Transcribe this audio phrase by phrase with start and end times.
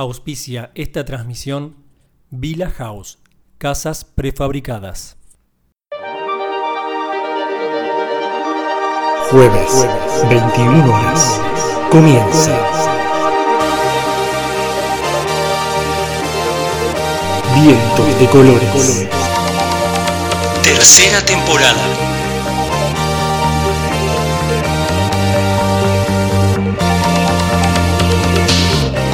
[0.00, 1.74] Auspicia esta transmisión
[2.30, 3.18] Villa House,
[3.58, 5.16] casas prefabricadas.
[9.28, 9.88] Jueves,
[10.30, 11.40] 21 horas.
[11.90, 12.56] Comienza.
[17.56, 19.08] Vientos de colores.
[20.62, 21.82] Tercera temporada.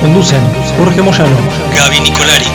[0.03, 1.36] Conducen Jorge Moyano,
[1.75, 2.46] Gaby Nicolari,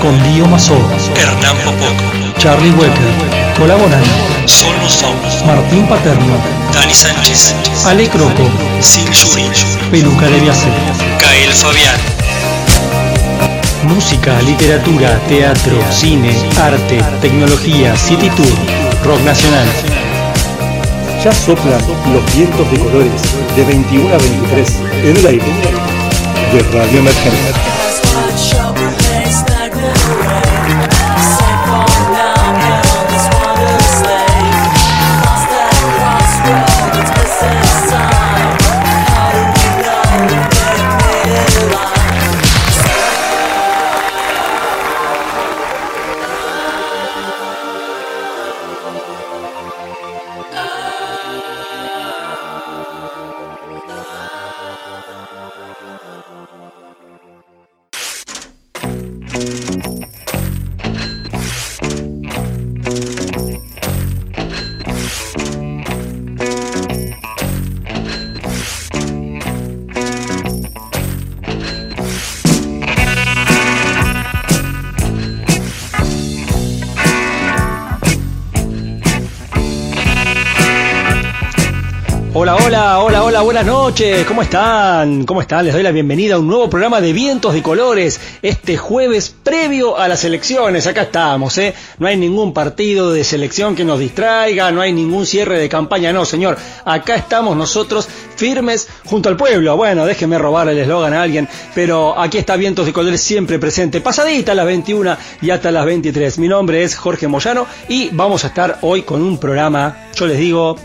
[0.00, 0.76] con Dio Mazó,
[1.14, 1.94] Hernán Popoco,
[2.38, 4.02] Charlie Wecker, colaboran
[4.46, 6.36] Sol Somos, Martín Paterno,
[6.72, 7.54] Dani Sánchez,
[7.84, 8.48] Ale Croco,
[8.80, 9.44] Sil Yuri,
[9.90, 10.72] Peluca de Viacer.
[11.20, 12.00] Gael Fabián,
[13.82, 18.56] Música, literatura, teatro, cine, arte, tecnología, city tour,
[19.04, 19.68] rock nacional.
[21.22, 21.80] Ya soplan
[22.12, 23.22] los vientos de colores
[23.54, 25.95] de 21 a 23 en el aire
[26.56, 27.85] de
[83.66, 85.24] buenas noches, ¿cómo están?
[85.24, 85.64] ¿Cómo están?
[85.64, 89.98] Les doy la bienvenida a un nuevo programa de Vientos de Colores, este jueves previo
[89.98, 91.74] a las elecciones, acá estamos, ¿eh?
[91.98, 96.12] No hay ningún partido de selección que nos distraiga, no hay ningún cierre de campaña,
[96.12, 101.22] no, señor, acá estamos nosotros firmes junto al pueblo, bueno, déjeme robar el eslogan a
[101.22, 105.72] alguien, pero aquí está Vientos de Colores siempre presente, pasadita a las 21 y hasta
[105.72, 106.38] las 23.
[106.38, 110.38] Mi nombre es Jorge Moyano y vamos a estar hoy con un programa, yo les
[110.38, 110.76] digo,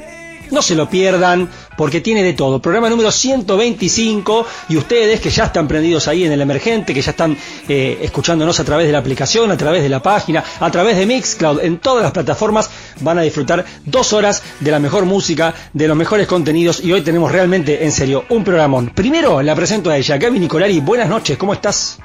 [0.51, 2.62] no se lo pierdan porque tiene de todo.
[2.62, 7.12] Programa número 125 y ustedes que ya están prendidos ahí en el emergente, que ya
[7.12, 7.35] están
[7.67, 11.06] eh, escuchándonos a través de la aplicación, a través de la página, a través de
[11.06, 12.69] Mixcloud, en todas las plataformas
[13.00, 17.01] van a disfrutar dos horas de la mejor música, de los mejores contenidos y hoy
[17.01, 18.91] tenemos realmente, en serio, un programón.
[18.94, 22.00] Primero la presento a ella, Gaby Nicolari, buenas noches, ¿cómo estás?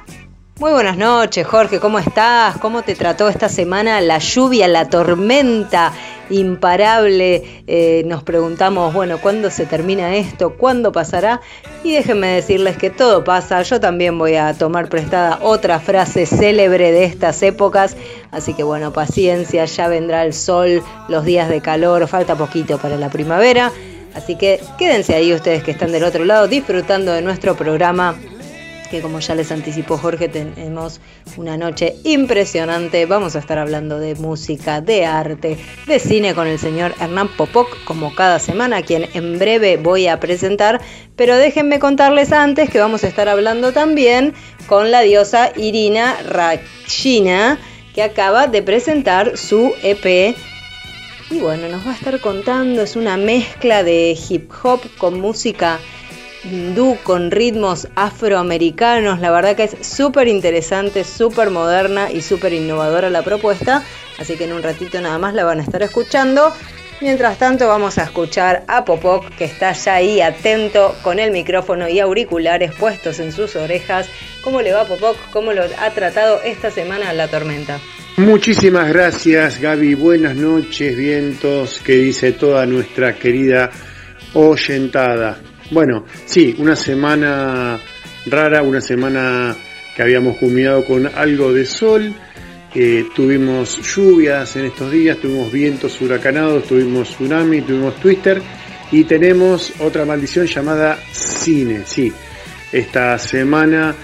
[0.59, 2.57] Muy buenas noches, Jorge, ¿cómo estás?
[2.57, 5.93] ¿Cómo te trató esta semana la lluvia, la tormenta
[6.31, 7.63] imparable?
[7.67, 10.55] Eh, nos preguntamos, bueno, ¿cuándo se termina esto?
[10.57, 11.41] ¿Cuándo pasará?
[11.85, 13.63] Y déjenme decirles que todo pasa.
[13.63, 17.97] Yo también voy a tomar prestada otra frase célebre de estas épocas.
[18.31, 22.97] Así que bueno, paciencia, ya vendrá el sol, los días de calor, falta poquito para
[22.97, 23.73] la primavera.
[24.15, 28.17] Así que quédense ahí ustedes que están del otro lado disfrutando de nuestro programa
[29.01, 31.01] como ya les anticipó Jorge, tenemos
[31.37, 33.07] una noche impresionante.
[33.07, 37.85] Vamos a estar hablando de música, de arte, de cine con el señor Hernán Popoc,
[37.85, 40.81] como cada semana, quien en breve voy a presentar.
[41.17, 44.35] Pero déjenme contarles antes que vamos a estar hablando también
[44.67, 47.59] con la diosa Irina Rakshina,
[47.95, 50.37] que acaba de presentar su EP.
[51.31, 55.81] Y bueno, nos va a estar contando, es una mezcla de hip hop con música
[56.51, 59.21] hindú con ritmos afroamericanos.
[59.21, 63.83] La verdad que es súper interesante, súper moderna y súper innovadora la propuesta.
[64.19, 66.53] Así que en un ratito nada más la van a estar escuchando.
[67.01, 71.89] Mientras tanto vamos a escuchar a Popok que está ya ahí atento con el micrófono
[71.89, 74.09] y auriculares puestos en sus orejas.
[74.43, 75.17] ¿Cómo le va Popok?
[75.31, 77.79] ¿Cómo lo ha tratado esta semana la tormenta?
[78.17, 83.71] Muchísimas gracias Gaby, buenas noches, vientos, que dice toda nuestra querida
[84.33, 85.39] oyentada.
[85.71, 87.81] Bueno, sí, una semana
[88.27, 89.57] rara, una semana
[89.97, 92.15] que habíamos culminado con algo de sol,
[93.15, 98.41] tuvimos lluvias en estos días, tuvimos vientos huracanados, tuvimos tsunami, tuvimos twister
[98.93, 102.13] y tenemos otra maldición llamada cine, sí.
[102.71, 103.95] Esta semana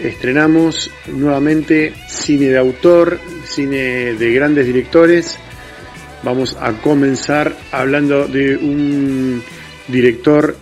[0.00, 5.38] estrenamos nuevamente cine de autor, cine de grandes directores.
[6.22, 9.42] Vamos a comenzar hablando de un
[9.88, 10.56] director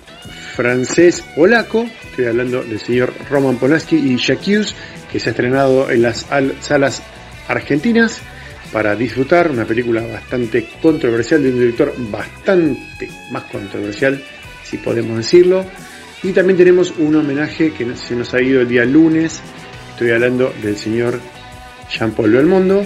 [0.54, 4.74] francés polaco, estoy hablando del señor Roman Polanski y Jacques,
[5.10, 6.26] que se ha estrenado en las
[6.60, 7.02] salas
[7.48, 8.20] argentinas
[8.72, 14.22] para disfrutar una película bastante controversial de un director bastante más controversial,
[14.64, 15.64] si podemos decirlo.
[16.22, 19.42] Y también tenemos un homenaje que se nos ha ido el día lunes
[19.94, 21.20] Estoy hablando del señor
[21.88, 22.84] Jean-Paul Belmondo,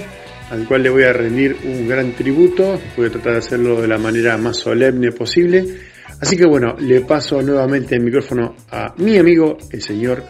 [0.50, 2.78] al cual le voy a rendir un gran tributo.
[2.98, 5.64] Voy a tratar de hacerlo de la manera más solemne posible.
[6.20, 10.24] Así que bueno, le paso nuevamente el micrófono a mi amigo, el señor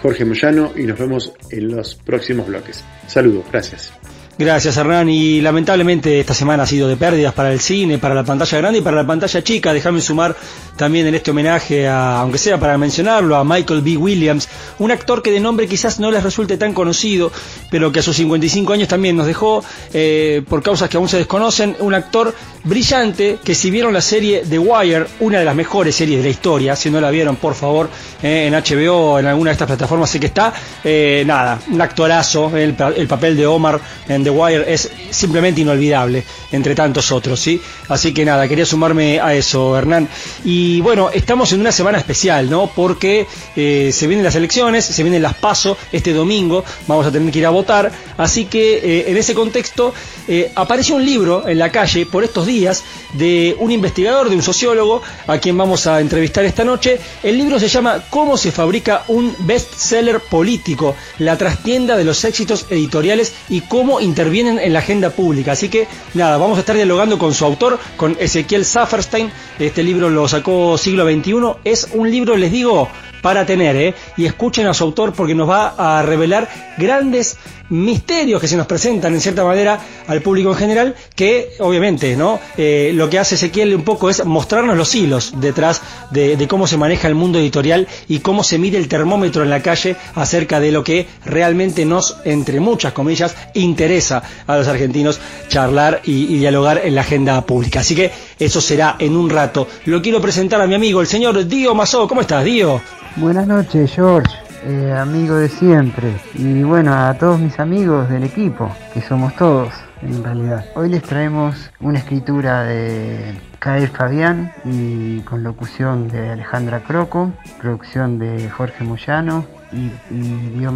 [0.00, 2.84] Jorge Moyano, y nos vemos en los próximos bloques.
[3.06, 3.92] Saludos, gracias.
[4.36, 8.24] Gracias Hernán y lamentablemente esta semana ha sido de pérdidas para el cine, para la
[8.24, 9.72] pantalla grande y para la pantalla chica.
[9.72, 10.34] Déjame sumar
[10.76, 13.96] también en este homenaje, a, aunque sea para mencionarlo, a Michael B.
[13.96, 14.48] Williams,
[14.80, 17.30] un actor que de nombre quizás no les resulte tan conocido,
[17.70, 21.18] pero que a sus 55 años también nos dejó, eh, por causas que aún se
[21.18, 22.34] desconocen, un actor
[22.64, 26.30] brillante que si vieron la serie The Wire, una de las mejores series de la
[26.30, 27.88] historia, si no la vieron por favor
[28.20, 30.52] eh, en HBO en alguna de estas plataformas sé que está,
[30.82, 36.24] eh, nada, un actorazo, el, el papel de Omar en The Wire es simplemente inolvidable,
[36.52, 37.60] entre tantos otros, ¿sí?
[37.88, 40.08] Así que nada, quería sumarme a eso, Hernán.
[40.44, 42.70] Y bueno, estamos en una semana especial, ¿no?
[42.74, 43.26] Porque
[43.56, 47.38] eh, se vienen las elecciones, se vienen las PASO este domingo, vamos a tener que
[47.38, 49.92] ir a votar, así que eh, en ese contexto
[50.26, 52.82] eh, apareció un libro en la calle por estos días
[53.12, 56.98] de un investigador, de un sociólogo, a quien vamos a entrevistar esta noche.
[57.22, 60.96] El libro se llama ¿Cómo se fabrica un bestseller político?
[61.18, 65.52] La trastienda de los éxitos editoriales y cómo intervienen en la agenda pública.
[65.52, 69.28] Así que nada, vamos a estar dialogando con su autor, con Ezequiel Safferstein.
[69.58, 71.34] Este libro lo sacó siglo XXI.
[71.64, 72.88] Es un libro, les digo,
[73.22, 73.94] para tener, ¿eh?
[74.16, 77.36] Y escuchen a su autor porque nos va a revelar grandes
[77.70, 82.38] misterios que se nos presentan en cierta manera al público en general, que obviamente, ¿no?
[82.56, 86.76] Eh, lo que hace Ezequiel un poco es mostrarnos los hilos detrás de, cómo se
[86.76, 90.72] maneja el mundo editorial y cómo se mide el termómetro en la calle acerca de
[90.72, 96.82] lo que realmente nos, entre muchas comillas, interesa a los argentinos charlar y, y dialogar
[96.84, 97.80] en la agenda pública.
[97.80, 99.66] Así que eso será en un rato.
[99.86, 102.06] Lo quiero presentar a mi amigo, el señor Dio Mazó.
[102.06, 102.80] ¿Cómo estás, Dio?
[103.16, 104.43] Buenas noches, George.
[104.66, 106.16] Eh, amigo de siempre.
[106.32, 110.64] Y bueno, a todos mis amigos del equipo, que somos todos en realidad.
[110.74, 117.30] Hoy les traemos una escritura de Caer Fabián y con locución de Alejandra Croco,
[117.60, 120.66] producción de Jorge Moyano y, y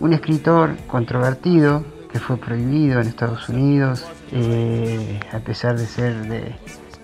[0.00, 6.56] un escritor controvertido que fue prohibido en Estados Unidos, eh, a pesar de ser de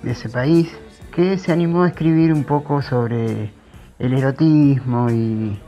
[0.03, 0.69] ese país,
[1.15, 3.53] que se animó a escribir un poco sobre
[4.01, 5.59] el erotismo y,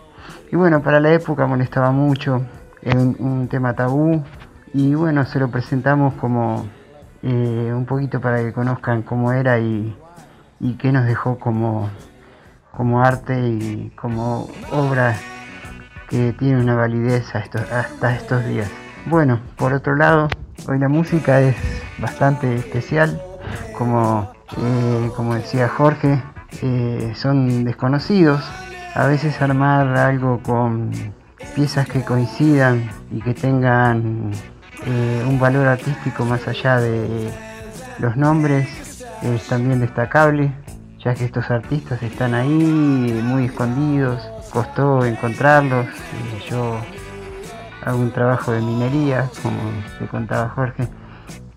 [0.50, 2.42] y, bueno, para la época molestaba mucho,
[2.82, 4.22] era un, tema tabú
[4.72, 6.66] y bueno, se lo presentamos como
[7.22, 9.96] eh, un poquito para que conozcan cómo era y,
[10.60, 11.90] y qué nos dejó como,
[12.72, 15.16] como arte y como obra
[16.08, 18.70] que tiene una validez hasta estos días.
[19.06, 20.28] Bueno, por otro lado,
[20.68, 21.56] hoy la música es
[21.98, 23.20] bastante especial,
[23.76, 26.22] como, eh, como decía Jorge,
[26.62, 28.42] eh, son desconocidos.
[28.94, 30.90] A veces armar algo con
[31.54, 34.32] piezas que coincidan y que tengan
[34.86, 37.30] eh, un valor artístico más allá de
[37.98, 40.52] los nombres es también destacable,
[40.98, 45.86] ya que estos artistas están ahí muy escondidos, costó encontrarlos.
[46.48, 46.80] yo
[47.84, 49.58] hago un trabajo de minería, como
[49.98, 50.88] te contaba Jorge.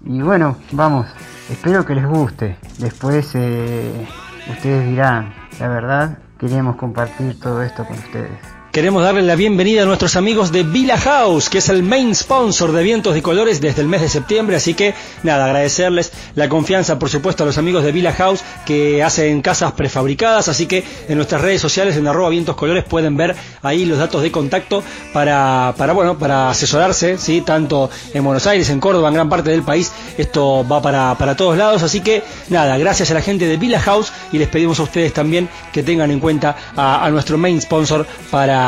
[0.03, 1.07] Y bueno, vamos,
[1.49, 2.57] espero que les guste.
[2.79, 4.07] Después eh,
[4.49, 8.60] ustedes dirán, la verdad, queríamos compartir todo esto con ustedes.
[8.71, 12.71] Queremos darle la bienvenida a nuestros amigos de Villa House, que es el main sponsor
[12.71, 14.55] de Vientos de Colores desde el mes de septiembre.
[14.55, 14.93] Así que,
[15.23, 19.73] nada, agradecerles la confianza, por supuesto, a los amigos de Villa House que hacen casas
[19.73, 20.47] prefabricadas.
[20.47, 24.21] Así que en nuestras redes sociales, en arroba Vientos Colores, pueden ver ahí los datos
[24.21, 24.81] de contacto
[25.11, 27.41] para, para bueno, para asesorarse, ¿sí?
[27.41, 29.91] Tanto en Buenos Aires, en Córdoba, en gran parte del país.
[30.17, 31.83] Esto va para, para todos lados.
[31.83, 35.11] Así que, nada, gracias a la gente de Villa House y les pedimos a ustedes
[35.11, 38.60] también que tengan en cuenta a, a nuestro main sponsor para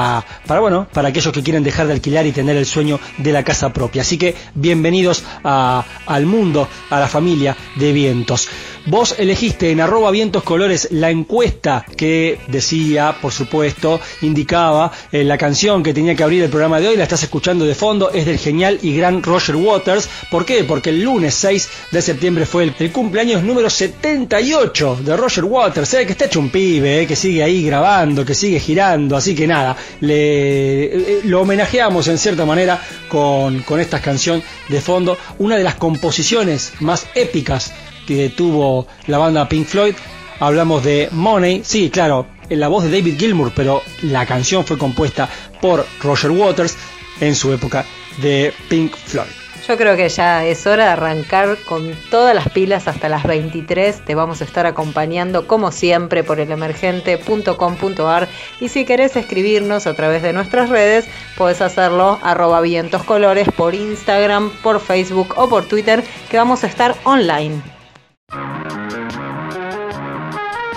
[0.48, 3.44] para, bueno, para aquellos que quieren dejar de alquilar y tener el sueño de la
[3.44, 4.02] casa propia.
[4.02, 8.50] Así que bienvenidos al mundo, a la familia de vientos.
[8.86, 15.38] Vos elegiste en arroba vientos colores la encuesta que decía, por supuesto, indicaba eh, la
[15.38, 18.26] canción que tenía que abrir el programa de hoy, la estás escuchando de fondo, es
[18.26, 20.10] del genial y gran Roger Waters.
[20.30, 20.66] ¿Por qué?
[20.66, 26.06] Porque el lunes 6 de septiembre fue el, cumpleaños número 78 de Roger Waters, eh,
[26.06, 29.48] que está hecho un pibe, eh, que sigue ahí grabando, que sigue girando, así que
[29.48, 35.64] nada, le, lo homenajeamos en cierta manera con, con esta canción de fondo, una de
[35.64, 37.72] las composiciones más épicas
[38.06, 39.96] que tuvo la banda Pink Floyd.
[40.40, 44.78] Hablamos de Money, sí, claro, en la voz de David Gilmour, pero la canción fue
[44.78, 45.30] compuesta
[45.62, 46.76] por Roger Waters
[47.22, 47.86] en su época
[48.22, 49.44] de Pink Floyd.
[49.68, 54.04] Yo creo que ya es hora de arrancar con todas las pilas hasta las 23.
[54.04, 58.28] Te vamos a estar acompañando como siempre por elemergente.com.ar
[58.60, 61.08] y si querés escribirnos a través de nuestras redes,
[61.38, 62.62] podés hacerlo arroba
[63.06, 67.62] colores por Instagram, por Facebook o por Twitter, que vamos a estar online.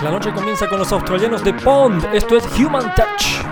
[0.03, 2.07] La noche comienza con los australianos de Pond.
[2.13, 3.46] Esto es Human Touch.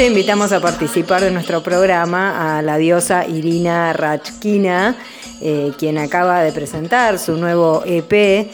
[0.00, 4.96] Noche invitamos a participar de nuestro programa a la diosa Irina Rachkina,
[5.42, 8.48] eh, quien acaba de presentar su nuevo EP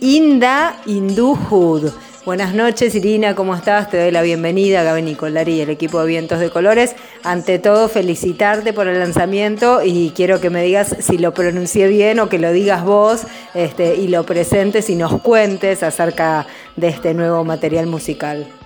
[0.00, 1.92] Inda Induhud.
[2.24, 3.88] Buenas noches, Irina, ¿cómo estás?
[3.90, 6.96] Te doy la bienvenida, Gaby Nicolari y el equipo de Vientos de Colores.
[7.22, 12.18] Ante todo, felicitarte por el lanzamiento y quiero que me digas si lo pronuncié bien
[12.18, 13.22] o que lo digas vos
[13.54, 18.57] este, y lo presentes y nos cuentes acerca de este nuevo material musical.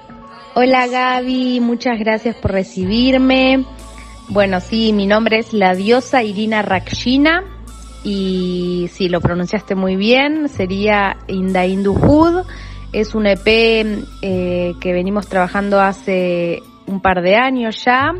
[0.55, 3.65] Hola Gaby, muchas gracias por recibirme.
[4.29, 7.43] Bueno, sí, mi nombre es la diosa Irina Rakshina
[8.05, 12.45] y si lo pronunciaste muy bien, sería Inda Hood.
[12.93, 18.13] Es un EP eh, que venimos trabajando hace un par de años ya.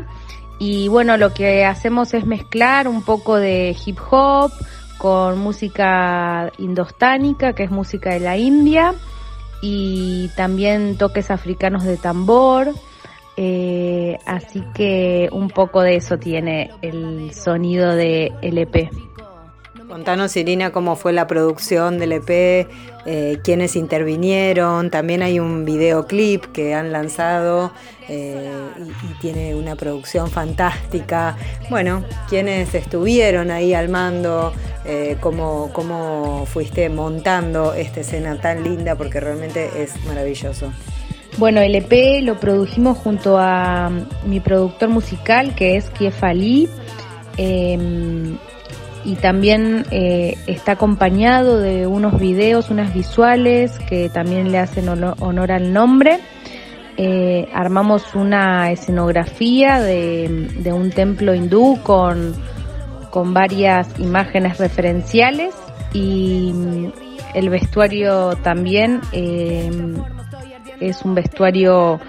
[0.57, 4.51] Y bueno, lo que hacemos es mezclar un poco de hip hop
[4.97, 8.95] con música indostánica, que es música de la India,
[9.65, 12.73] y también toques africanos de tambor.
[13.37, 18.89] Eh, así que un poco de eso tiene el sonido de LP.
[19.93, 22.67] Contanos, Irina, cómo fue la producción del EP,
[23.05, 24.89] eh, quiénes intervinieron.
[24.89, 27.71] También hay un videoclip que han lanzado
[28.09, 28.49] eh,
[29.03, 31.37] y, tiene una producción fantástica.
[31.69, 34.51] Bueno, quiénes estuvieron ahí al mando,
[34.83, 40.73] eh, cómo, cómo fuiste montando esta escena tan linda, porque realmente es maravilloso.
[41.37, 43.91] Bueno, el EP lo produjimos junto a
[44.25, 46.67] mi productor musical, que es Kiefali.
[47.37, 48.37] Em,
[49.05, 55.51] y también eh, está acompañado de unos videos, unas visuales que también le hacen honor,
[55.51, 56.19] al nombre.
[56.95, 62.35] Eh, armamos una escenografía de, un templo hindú con,
[63.09, 65.55] con varias imágenes referenciales
[65.91, 66.53] y
[67.33, 69.69] el vestuario también eh,
[70.79, 71.99] es un vestuario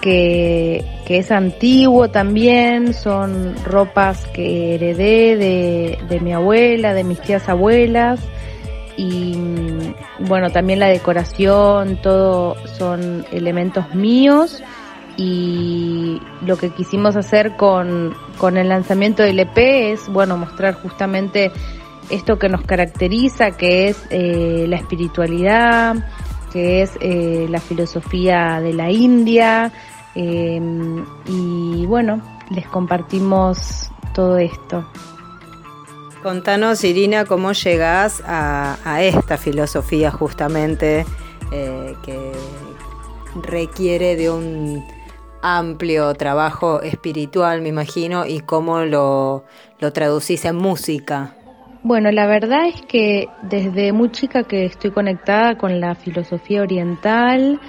[0.00, 5.36] que, es antiguo también, son ropas que heredé
[6.08, 8.20] de, mi abuela, de mis tías abuelas
[8.96, 9.36] y
[10.18, 14.62] bueno, también la decoración, todo son elementos míos
[15.16, 18.14] y lo que quisimos hacer con,
[18.56, 19.56] el lanzamiento del EP
[19.92, 21.50] es, bueno, mostrar justamente
[22.10, 25.96] esto que nos caracteriza, que es eh, la espiritualidad,
[26.52, 29.72] que es eh, la filosofía de la India.
[30.14, 30.60] Eh,
[31.26, 34.84] y bueno, les compartimos todo esto.
[36.22, 41.06] Contanos, Irina, cómo llegás a, esta filosofía justamente
[41.52, 42.32] eh, que
[43.42, 44.84] requiere de un
[45.42, 49.44] amplio trabajo espiritual, me imagino, y cómo lo,
[49.78, 51.34] lo traducís en música.
[51.82, 57.60] Bueno, la verdad es que desde muy chica que estoy conectada con la filosofía oriental,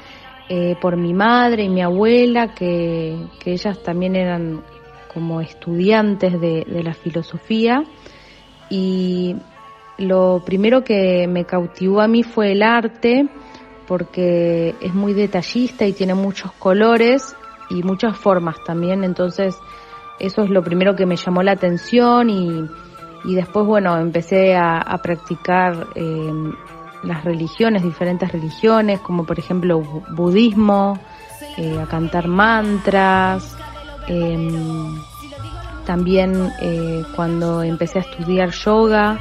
[0.49, 4.63] eh, por mi madre y mi abuela, que, ellas también eran
[5.13, 7.83] como estudiantes de, la filosofía.
[8.71, 9.35] Y
[9.99, 13.29] lo primero que me cautivó a mí fue el arte,
[13.87, 17.35] porque es muy detallista y tiene muchos colores
[17.69, 19.03] y muchas formas también.
[19.03, 19.55] Entonces,
[20.19, 22.65] eso es lo primero que me llamó la atención y
[23.23, 26.31] y después, bueno, empecé a, practicar eh,
[27.03, 30.99] las religiones, diferentes religiones, como por ejemplo budismo,
[31.57, 33.55] eh, a cantar mantras.
[34.07, 34.95] Em,
[35.85, 39.19] también eh, cuando empecé a estudiar yoga,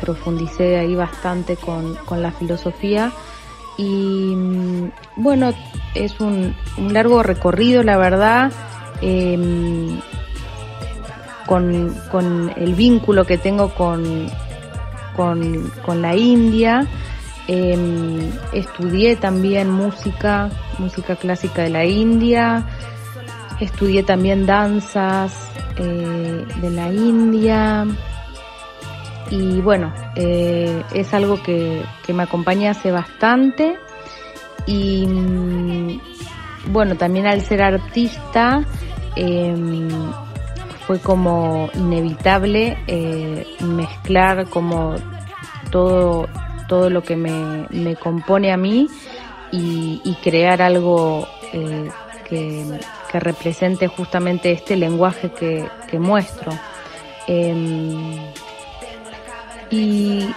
[0.00, 3.12] profundicé ahí bastante con, con la filosofía.
[3.76, 5.52] Y mm, bueno,
[5.94, 8.52] es un, un largo recorrido, la verdad.
[9.00, 10.00] Em,
[11.46, 14.28] con, el vínculo que tengo con,
[15.16, 16.86] con, la India.
[17.46, 22.66] Em, estudié también música, música clásica de la India.
[23.60, 25.32] Estudié también danzas
[25.76, 27.86] eh, de la India.
[29.30, 33.78] Y bueno, eh, es algo que, que, me acompaña hace bastante.
[34.66, 36.00] Y mm,
[36.66, 38.64] bueno, también al ser artista,
[39.16, 39.88] em,
[40.86, 44.96] fue como inevitable eh, mezclar como
[45.70, 46.28] todo,
[46.68, 48.88] todo lo que me, me compone a mí
[49.50, 51.88] y, crear algo eh,
[52.28, 52.64] que,
[53.12, 56.50] represente justamente este lenguaje que, que muestro.
[57.28, 58.18] Em,
[59.70, 60.28] y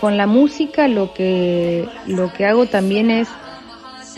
[0.00, 3.28] con la música lo que, lo que hago también es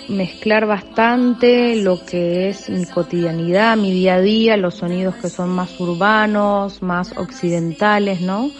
[0.08, 5.50] mezclar bastante lo que es mi cotidianidad, mi día a día, los sonidos que son
[5.50, 8.50] más urbanos, más occidentales, ¿no?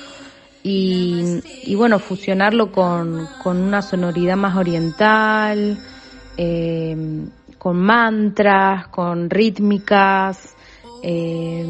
[0.65, 5.77] Y, bueno, fusionarlo con, una sonoridad más oriental,
[6.37, 6.97] eh,
[7.59, 10.55] con mantras, con rítmicas,
[11.03, 11.67] eh,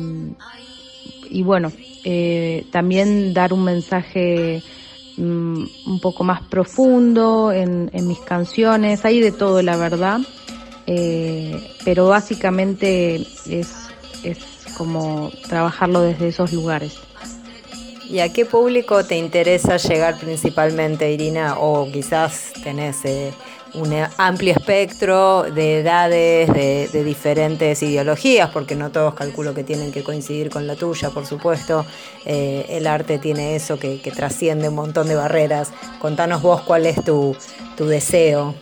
[1.30, 1.72] y bueno,
[2.04, 4.62] eh, también dar un mensaje
[5.16, 10.20] Mm, un poco más profundo en, mis canciones, hay de todo la verdad,
[10.86, 13.88] eh, pero básicamente es,
[14.24, 14.38] es
[14.76, 16.94] como trabajarlo desde esos lugares.
[18.08, 21.58] ¿Y a qué público te interesa llegar principalmente, Irina?
[21.58, 23.32] O quizás tenés eh,
[23.74, 30.02] un amplio espectro de edades, de, diferentes ideologías, porque no todos calculo que tienen que
[30.02, 31.86] coincidir con la tuya, por supuesto.
[32.24, 35.72] Eh, el arte tiene eso que, trasciende un montón de barreras.
[36.00, 37.36] Contanos vos cuál es tu,
[37.78, 38.54] deseo.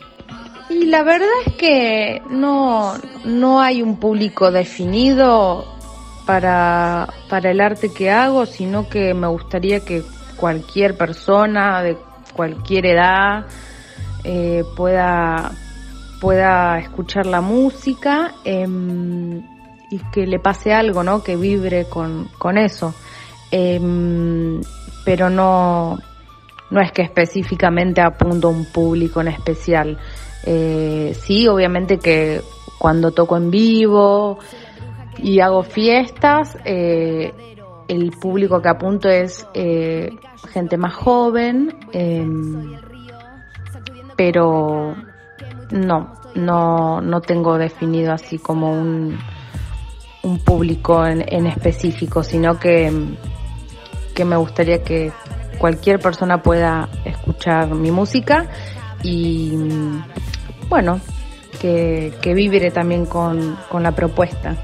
[0.71, 2.95] Y la verdad es que no,
[3.25, 5.67] no hay un público definido
[6.25, 10.03] para, para el arte que hago, sino que me gustaría que
[10.37, 11.99] cualquier persona de
[12.35, 13.47] cualquier edad,
[14.25, 15.53] eh, pueda,
[16.21, 19.43] pueda escuchar la música em,
[19.91, 21.23] y que le pase algo, ¿no?
[21.23, 22.95] Que vibre con, con eso.
[23.51, 24.61] em,
[25.05, 25.99] pero no,
[26.71, 29.99] no es que específicamente apunto a un público en especial.
[30.45, 32.41] Eh, sí, obviamente que
[32.79, 34.39] cuando toco en vivo
[35.19, 37.33] y hago fiestas, eh,
[37.89, 40.17] el público que apunto es eh,
[40.53, 42.77] gente más joven, em,
[44.21, 44.95] pero
[45.71, 49.19] no, no, no tengo definido así como un,
[50.23, 52.93] un público en, en específico, sino que,
[54.15, 55.11] que me gustaría que
[55.57, 58.47] cualquier persona pueda escuchar mi música
[59.03, 59.55] y
[60.69, 61.01] bueno,
[61.59, 64.55] que, que vibre también con, con la propuesta.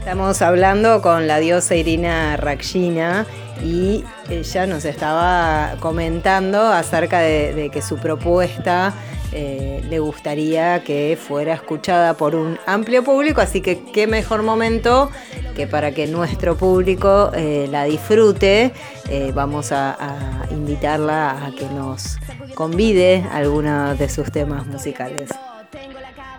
[0.00, 3.26] Estamos hablando con la diosa Irina Rakshina
[3.62, 8.94] y ella nos estaba comentando acerca de, que su propuesta
[9.30, 15.10] eh, le gustaría que fuera escuchada por un amplio público, así que qué mejor momento
[15.54, 18.72] que para que nuestro público eh, la disfrute,
[19.10, 22.16] eh, vamos a, a invitarla a que nos
[22.54, 25.28] convide algunos de sus temas musicales.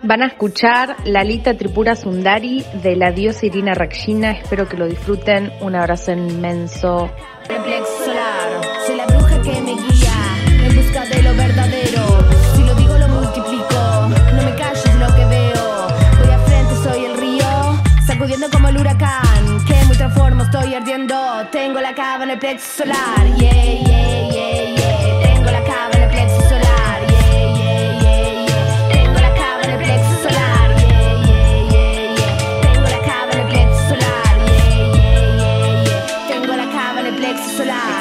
[0.04, 4.32] Van a escuchar Lalita Tripura Sundari de la diosa Irina Rakshina.
[4.32, 5.52] Espero que lo disfruten.
[5.60, 7.08] Un abrazo inmenso.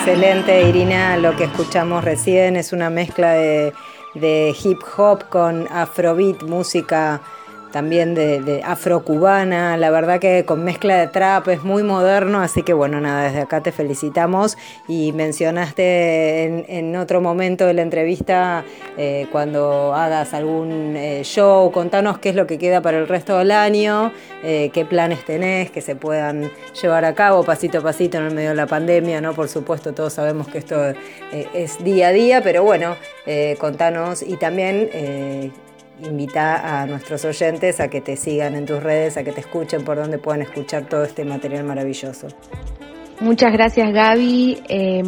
[0.03, 1.15] Excelente, Irina.
[1.15, 3.71] Lo que escuchamos recién es una mezcla de,
[4.15, 7.21] de hip hop con afrobeat, música
[7.71, 9.77] también de, de afrocubana.
[9.77, 13.41] La verdad que con mezcla de trap es muy moderno, así que bueno, nada, desde
[13.41, 14.57] acá te felicitamos.
[14.87, 18.63] Y mencionaste en, otro momento de la entrevista
[18.97, 23.37] eh, cuando hagas algún eh, show, contanos qué es lo que queda para el resto
[23.37, 24.11] del año,
[24.43, 28.33] eh, qué planes tenés que se puedan llevar a cabo pasito a pasito en el
[28.35, 29.33] medio de la pandemia, ¿no?
[29.33, 30.93] Por supuesto, todos sabemos que esto
[31.31, 32.95] es día a día, pero bueno,
[33.59, 34.89] contanos y también
[36.03, 39.83] invita a nuestros oyentes a que te sigan en tus redes, a que te escuchen
[39.83, 42.27] por donde puedan escuchar todo este material maravilloso.
[43.21, 44.63] Muchas gracias Gaby.
[44.67, 45.03] Eh,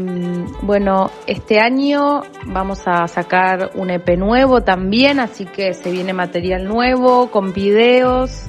[0.61, 6.65] bueno, este año vamos a sacar un EP nuevo también, así que se viene material
[6.67, 8.45] nuevo con videos.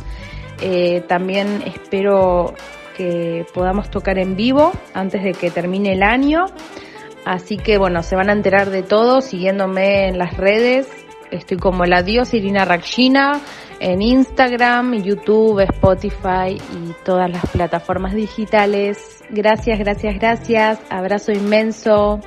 [0.61, 2.53] Eh, también espero
[2.95, 6.45] que podamos tocar en vivo antes de que termine el año.
[7.25, 10.87] Así que bueno, se van a enterar de todo siguiéndome en las redes.
[11.31, 13.41] Estoy como la diosa Irina Rakshina
[13.81, 19.23] en Instagram, YouTube, Spotify y todas las plataformas digitales.
[19.31, 20.79] Gracias, gracias, gracias.
[20.91, 22.21] Abrazo inmenso.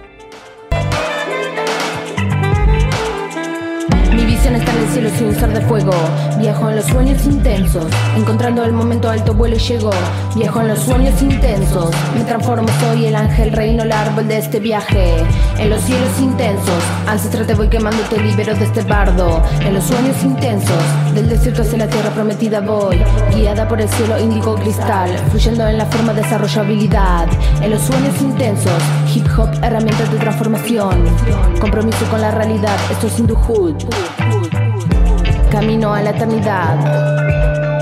[4.57, 5.91] Está en el cielo sin usar de fuego.
[6.39, 7.85] Viajo en los sueños intensos.
[8.15, 9.91] Encontrando el momento alto vuelo y llego.
[10.35, 11.91] Viajo en los sueños intensos.
[12.15, 15.23] Me transformo, soy el ángel, reino, el árbol de este viaje.
[15.59, 16.83] En los cielos intensos.
[17.07, 19.41] Ancestra te voy quemando, te libero de este bardo.
[19.61, 20.83] En los sueños intensos.
[21.13, 23.01] Del desierto hacia la tierra prometida voy.
[23.33, 25.09] Guiada por el cielo índigo cristal.
[25.31, 27.27] Fluyendo en la forma de desarrollabilidad.
[27.61, 28.81] En los sueños intensos.
[29.13, 31.05] Hip hop, herramientas de transformación.
[31.59, 32.77] Compromiso con la realidad.
[32.91, 33.75] Esto es Hinduhood.
[35.51, 37.76] Camino a la eternidad.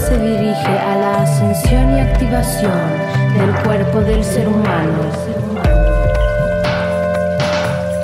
[0.00, 2.72] Se dirige a la ascensión y activación
[3.38, 4.98] del cuerpo del ser humano.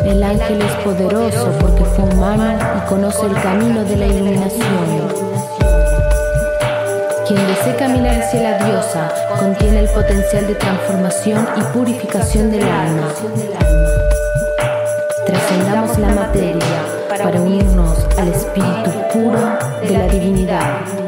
[0.04, 5.26] El ángel es poderoso porque fue humano y conoce el camino de la iluminación.
[7.26, 13.08] Quien desee caminar hacia la diosa contiene el potencial de transformación y purificación del alma.
[15.26, 21.05] Trascendamos la materia para unirnos al espíritu puro de la divinidad.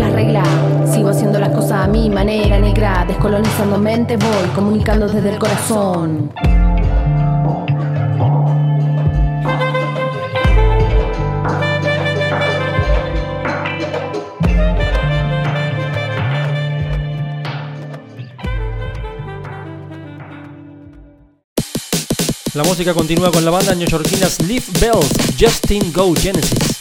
[0.00, 0.48] Las reglas.
[0.92, 3.04] Sigo haciendo las cosas a mi manera negra.
[3.06, 6.32] Descolonizando mente voy, comunicando desde el corazón.
[22.52, 25.08] La música continúa con la banda neoyorquina Sleep Bells,
[25.38, 26.79] Justin Go Genesis.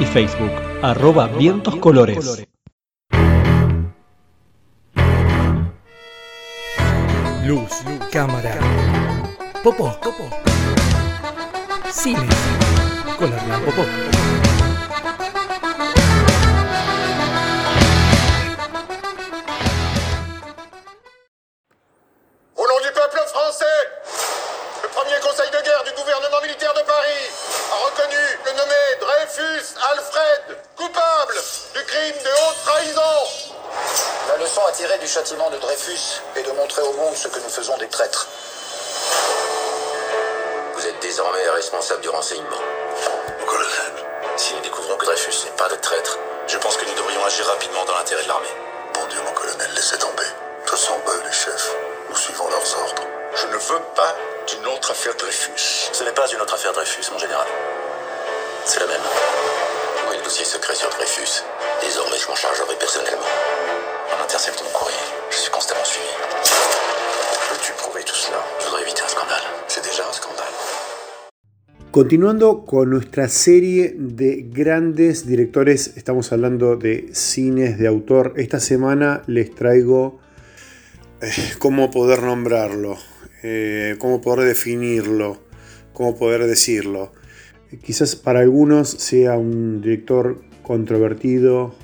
[0.00, 2.47] Y Facebook, arroba vientos colores.
[71.90, 78.34] Continuando con nuestra serie de grandes directores, estamos hablando de cines de autor.
[78.36, 80.18] Esta semana les traigo
[81.22, 82.98] eh, cómo poder nombrarlo,
[83.42, 85.38] eh, cómo poder definirlo,
[85.94, 87.10] cómo poder decirlo.
[87.82, 91.74] Quizás para algunos sea un director controvertido,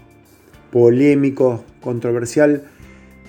[0.71, 2.65] polémico, controversial,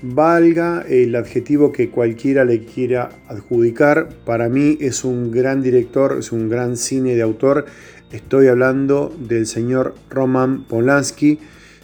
[0.01, 4.09] valga el adjetivo que cualquiera le quiera adjudicar.
[4.25, 7.65] Para mí es un gran director, es un gran cine de autor.
[8.11, 11.39] Estoy hablando del señor Roman Polanski.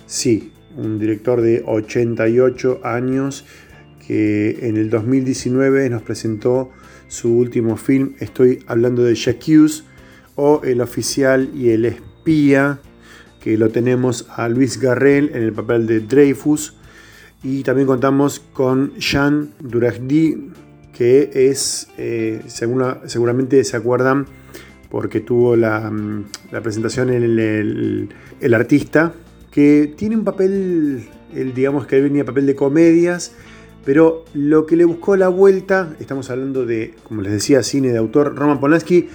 [0.06, 3.46] Sí, un director de 88 años
[4.06, 6.72] que en el 2019 nos presentó
[7.08, 8.14] su último film.
[8.20, 9.84] Estoy hablando de Jacques
[10.36, 12.80] o El oficial y el espía,
[13.42, 16.76] que lo tenemos a Luis Garrel en el papel de Dreyfus.
[17.44, 20.50] Y también contamos con Jean Duragdi,
[20.94, 24.28] que es, eh, segura- seguramente se acuerdan,
[24.90, 26.26] porque tuvo la, mm,
[26.62, 28.10] presentación en el, el-
[28.42, 29.14] El artista,
[29.52, 33.34] que tiene un papel, él, digamos que él venía papel de comedias,
[33.86, 37.98] pero lo que le buscó la vuelta, estamos hablando de, como les decía, cine de
[37.98, 39.08] autor, Roman Polanski,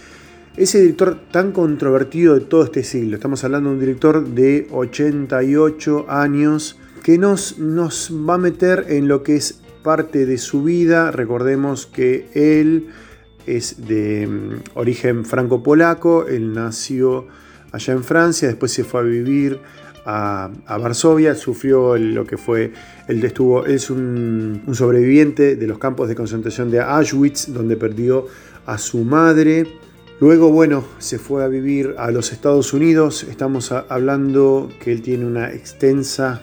[0.57, 3.17] ese director tan controvertido de todo este siglo.
[3.17, 9.07] Estamos hablando de un director de 88 años que nos, nos va a meter en
[9.07, 11.13] lo que es parte de su vida.
[11.13, 12.89] Recordemos que él
[13.47, 17.29] es de mm, origen franco-polaco, él nació
[17.71, 19.61] allá en Francia, después se fue a vivir
[20.05, 22.73] a, a Varsovia, sufrió lo que fue,
[23.07, 28.27] él estuvo, es un, sobreviviente de los campos de concentración de Auschwitz, donde perdió
[28.67, 29.65] a su madre.
[30.19, 33.23] Luego, bueno, se fue a vivir a los Estados Unidos.
[33.23, 36.43] Estamos hablando que él tiene una extensa,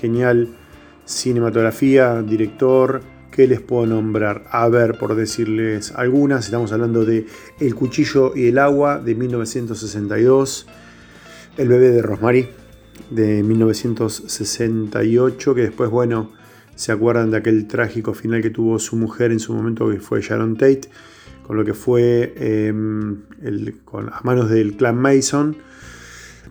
[0.00, 0.48] genial
[1.04, 3.02] cinematografía, director.
[3.30, 4.42] ¿Qué les puedo nombrar?
[4.50, 7.26] A ver, por decirles algunas, estamos hablando de
[7.60, 10.66] El cuchillo y el agua de 1962,
[11.56, 12.48] El bebé de Rosemary
[13.10, 16.32] de 1968, que después, bueno,
[16.74, 20.20] se acuerdan de aquel trágico final que tuvo su mujer en su momento, que fue
[20.22, 20.82] Sharon Tate,
[21.46, 22.72] con lo que fue eh,
[23.42, 25.56] el- con, a manos del clan Mason.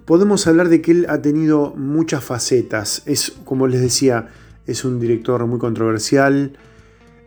[0.10, 3.04] Podemos hablar de que él ha tenido muchas facetas.
[3.06, 4.30] Es, como les decía,
[4.66, 6.54] es un director muy controversial.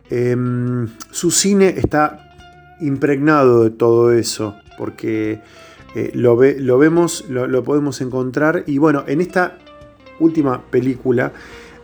[0.09, 2.35] Em, su cine está
[2.81, 5.39] impregnado de todo eso, porque
[5.95, 8.65] eh, lo, ve- lo vemos, lo podemos encontrar.
[8.67, 9.57] Y bueno, en esta
[10.19, 11.31] última película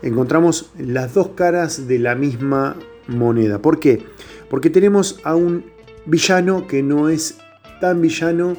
[0.02, 2.76] encontramos las dos caras de la misma
[3.08, 3.60] moneda.
[3.62, 4.04] ¿Por qué?
[4.50, 5.64] Porque tenemos a un
[6.06, 7.38] villano que no es
[7.80, 8.58] tan villano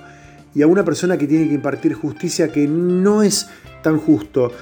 [0.54, 3.48] y a una persona que tiene que impartir justicia que no es
[3.82, 4.52] tan justo.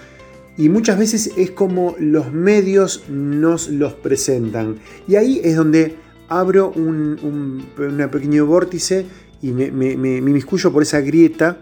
[0.56, 4.76] Y muchas veces es como los medios nos los presentan.
[5.06, 5.96] Y ahí es donde
[6.28, 7.64] abro un, un-
[8.10, 9.06] pequeño vórtice
[9.40, 10.20] y me, me, me-
[10.72, 11.58] por esa grieta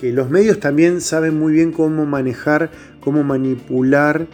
[0.00, 4.26] que los medios también saben muy bien cómo manejar, cómo manipular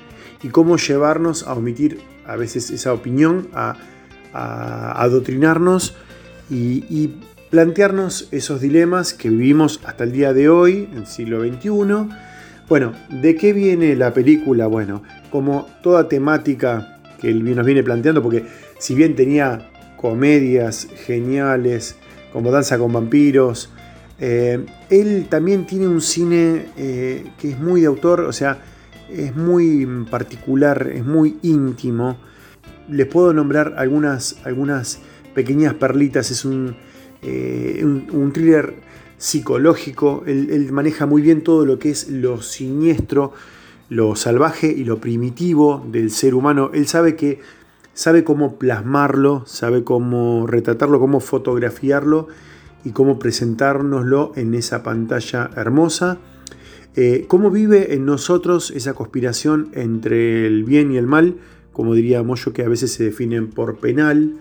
[0.42, 3.76] y cómo llevarnos a omitir a veces esa opinión, a,
[4.32, 5.94] a adoctrinarnos
[6.88, 7.14] y
[7.52, 12.08] plantearnos esos dilemas que vivimos hasta el día de hoy, en el siglo XXI.
[12.66, 14.66] Bueno, ¿de qué viene la película?
[14.68, 18.46] Bueno, como toda temática que él nos viene planteando, porque
[18.78, 21.96] si bien tenía comedias geniales,
[22.32, 23.70] como Danza con Vampiros,
[24.18, 28.62] eh, él también tiene un cine eh, que es muy de autor, o sea,
[29.10, 32.16] es muy particular, es muy íntimo.
[32.88, 35.00] Les puedo nombrar algunas, algunas
[35.34, 36.30] pequeñas perlitas.
[36.30, 36.76] Es un,
[37.22, 38.74] eh, un, thriller
[39.16, 43.32] psicológico, él, él maneja muy bien todo lo que es lo siniestro,
[43.88, 46.70] lo salvaje y lo primitivo del ser humano.
[46.74, 47.40] Él sabe que
[47.94, 52.28] sabe cómo plasmarlo, sabe cómo retratarlo, cómo fotografiarlo
[52.84, 56.18] y cómo presentárnoslo en esa pantalla hermosa.
[56.94, 61.36] Eh, cómo vive en nosotros esa conspiración entre el bien y el mal,
[61.72, 64.40] como diría Moyo, que a veces se definen por penal.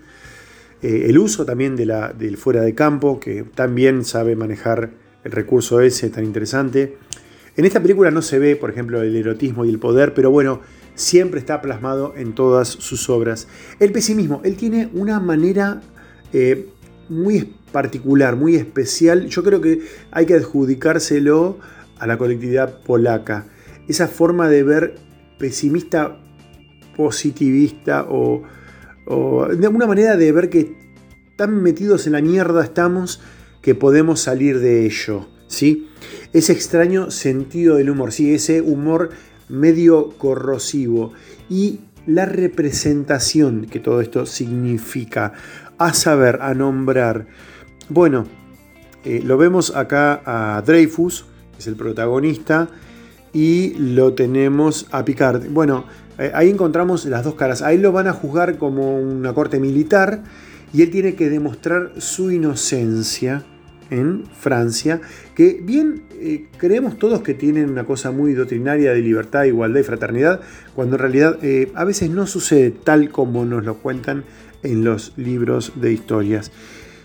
[0.81, 4.91] Eh, el uso también de la, del fuera de campo, que también sabe manejar
[5.23, 6.97] el recurso ese tan interesante.
[7.55, 10.61] En esta película no se ve, por ejemplo, el erotismo y el poder, pero bueno,
[10.95, 13.47] siempre está plasmado en todas sus obras.
[13.79, 15.81] El pesimismo, él tiene una manera
[16.33, 16.69] eh,
[17.09, 19.27] muy particular, muy especial.
[19.27, 21.59] Yo creo que hay que adjudicárselo
[21.99, 23.47] a la colectividad polaca.
[23.87, 24.95] Esa forma de ver
[25.37, 26.19] pesimista,
[26.95, 28.43] positivista o,
[29.05, 30.75] o de una manera de ver que
[31.35, 33.21] tan metidos en la mierda estamos
[33.61, 35.27] que podemos salir de ello.
[35.47, 35.89] ¿sí?
[36.33, 38.33] Ese extraño sentido del humor, ¿sí?
[38.33, 39.09] ese humor
[39.49, 41.13] medio corrosivo
[41.49, 45.33] y la representación que todo esto significa,
[45.77, 47.27] a saber, a nombrar.
[47.89, 48.25] Bueno,
[49.03, 52.69] eh, lo vemos acá a Dreyfus, que es el protagonista,
[53.33, 55.47] y lo tenemos a Picard.
[55.49, 55.85] Bueno,
[56.17, 57.61] eh, ahí encontramos las dos caras.
[57.61, 60.23] Ahí lo van a juzgar como una corte militar
[60.73, 63.43] y él tiene que demostrar su inocencia
[63.89, 65.01] en Francia,
[65.35, 69.83] que bien eh, creemos todos que tienen una cosa muy doctrinaria de libertad, igualdad y
[69.83, 70.39] fraternidad,
[70.73, 74.23] cuando en realidad eh, a veces no sucede tal como nos lo cuentan
[74.63, 76.51] en los libros de historias,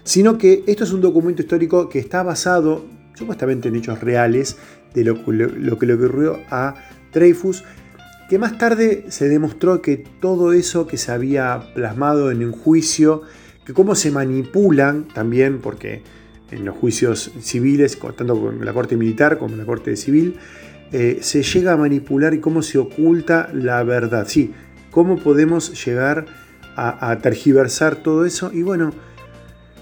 [0.05, 4.57] sino que esto es un documento histórico que está basado supuestamente en hechos reales
[4.95, 6.75] de lo, lo que le ocurrió a
[7.13, 7.65] Dreyfus,
[8.29, 13.23] que más tarde se demostró que todo eso que se había plasmado en un juicio,
[13.65, 16.03] que cómo se manipulan también, porque
[16.51, 20.37] en los juicios civiles, tanto con la Corte Militar como en la Corte Civil,
[20.93, 24.27] eh, se llega a manipular y cómo se oculta la verdad.
[24.29, 24.53] Sí,
[24.91, 26.27] cómo podemos llegar
[26.77, 28.51] a, a tergiversar todo eso.
[28.53, 28.93] Y bueno,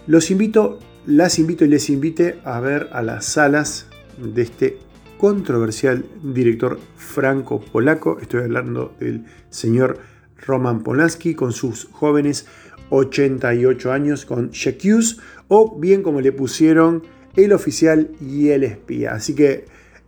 [0.07, 3.87] los invito, las invito y les invite a ver a las salas
[4.19, 4.79] de este
[5.25, 8.19] controversial director franco-polaco.
[8.21, 9.99] Estoy hablando del señor
[10.47, 12.45] Roman Polanski con sus jóvenes
[12.91, 15.17] 88 años con Hughes
[15.49, 17.05] o bien como le pusieron
[17.37, 19.15] el oficial y el espía.
[19.15, 19.65] Así que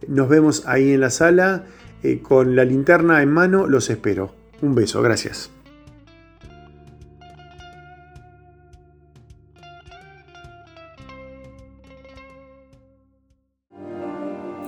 [0.06, 1.64] nos vemos ahí en la sala
[2.02, 4.34] eh, con la linterna en mano, los espero.
[4.60, 5.50] Un beso, gracias.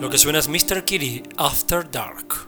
[0.00, 0.84] Lo que suena es Mr.
[0.84, 2.47] Kitty After Dark.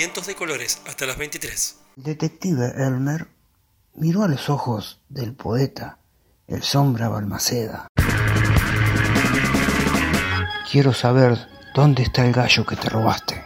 [0.00, 1.76] Vientos de colores hasta las 23.
[1.98, 3.28] El detective Elmer
[3.92, 5.98] miró a los ojos del poeta,
[6.46, 7.86] el sombra Balmaceda.
[10.72, 11.36] Quiero saber
[11.74, 13.39] dónde está el gallo que te robaste.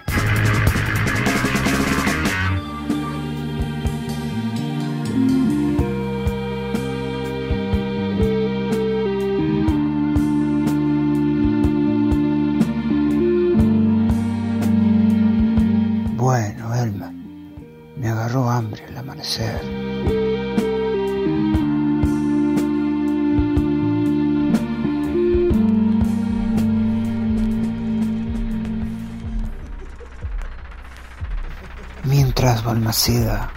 [32.45, 33.51] Mientras Balmaceda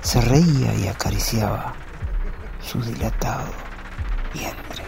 [0.00, 1.74] se reía y acariciaba
[2.62, 3.52] su dilatado
[4.32, 4.81] vientre.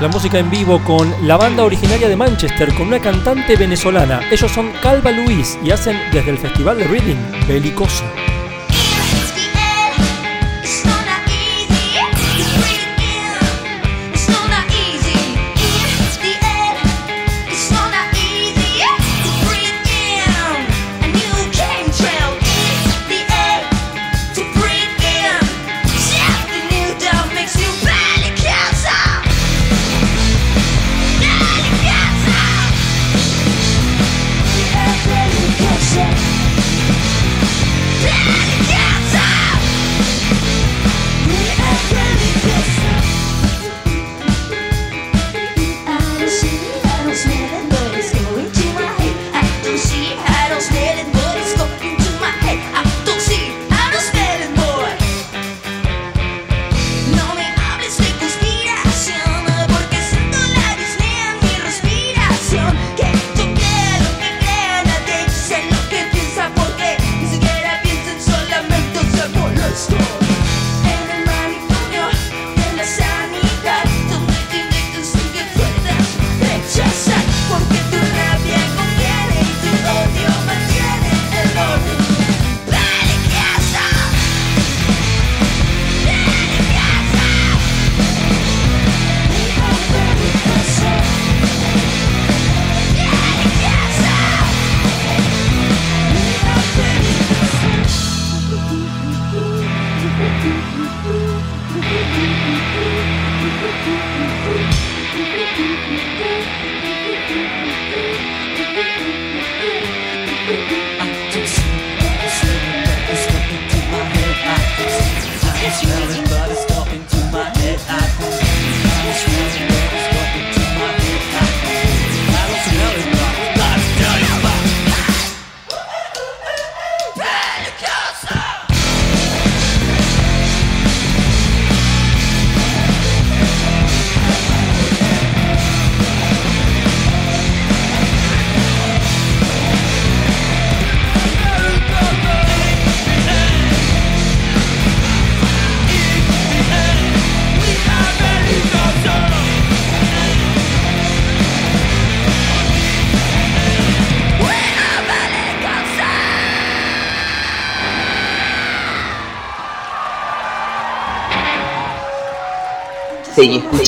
[0.00, 4.20] La música en vivo con la banda originaria de Manchester con una cantante venezolana.
[4.30, 8.04] Ellos son Calva Luis y hacen desde el Festival de Reading Belicoso.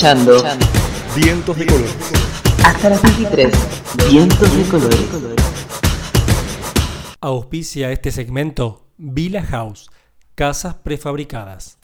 [0.03, 0.43] Escuchando
[1.15, 1.87] Vientos de color.
[2.65, 3.53] hasta las 23.
[4.09, 4.99] Vientos de colores.
[7.21, 9.89] Auspicia este segmento Villa House,
[10.35, 11.77] casas prefabricadas.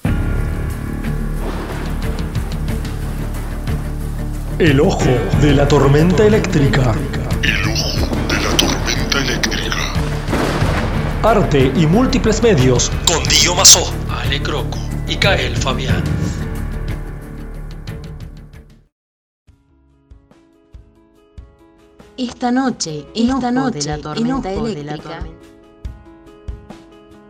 [4.58, 5.06] El ojo
[5.42, 6.94] de la tormenta eléctrica.
[7.42, 9.78] El ojo de la tormenta eléctrica.
[11.24, 12.92] Arte y múltiples medios.
[13.08, 16.19] Con Dio Mazó, Ale Croco y Kael Fabián.
[22.22, 25.26] Esta noche, esta noche, la tormenta eléctrica.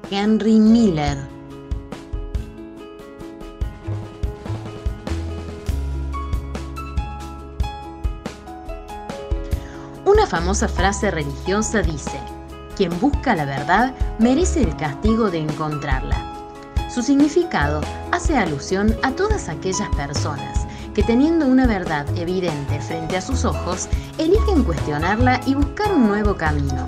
[0.10, 1.16] Henry Miller.
[10.06, 12.20] Una famosa frase religiosa dice,
[12.76, 16.18] quien busca la verdad merece el castigo de encontrarla.
[16.90, 17.82] Su significado
[18.12, 20.66] hace alusión a todas aquellas personas
[21.00, 23.88] que teniendo una verdad evidente frente a sus ojos,
[24.18, 26.86] eligen cuestionarla y buscar un nuevo camino.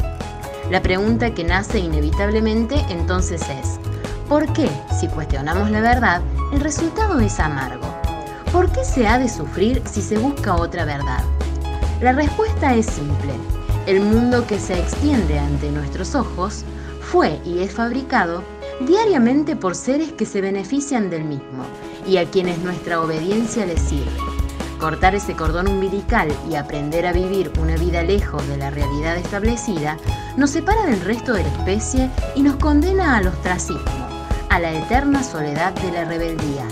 [0.70, 3.80] La pregunta que nace inevitablemente entonces es,
[4.28, 7.88] ¿por qué, si cuestionamos la verdad, el resultado es amargo?
[8.52, 11.24] ¿Por qué se ha de sufrir si se busca otra verdad?
[12.02, 13.32] La respuesta es simple.
[13.86, 16.66] El mundo que se extiende ante nuestros ojos
[17.00, 18.44] fue y es fabricado
[18.86, 21.64] diariamente por seres que se benefician del mismo
[22.08, 24.12] y a quienes nuestra obediencia les sirve.
[24.80, 29.98] Cortar ese cordón umbilical y aprender a vivir una vida lejos de la realidad establecida
[30.38, 34.10] nos separa del resto de la especie y nos condena al ostracismo,
[34.50, 36.66] a la eterna soledad de la rebeldía.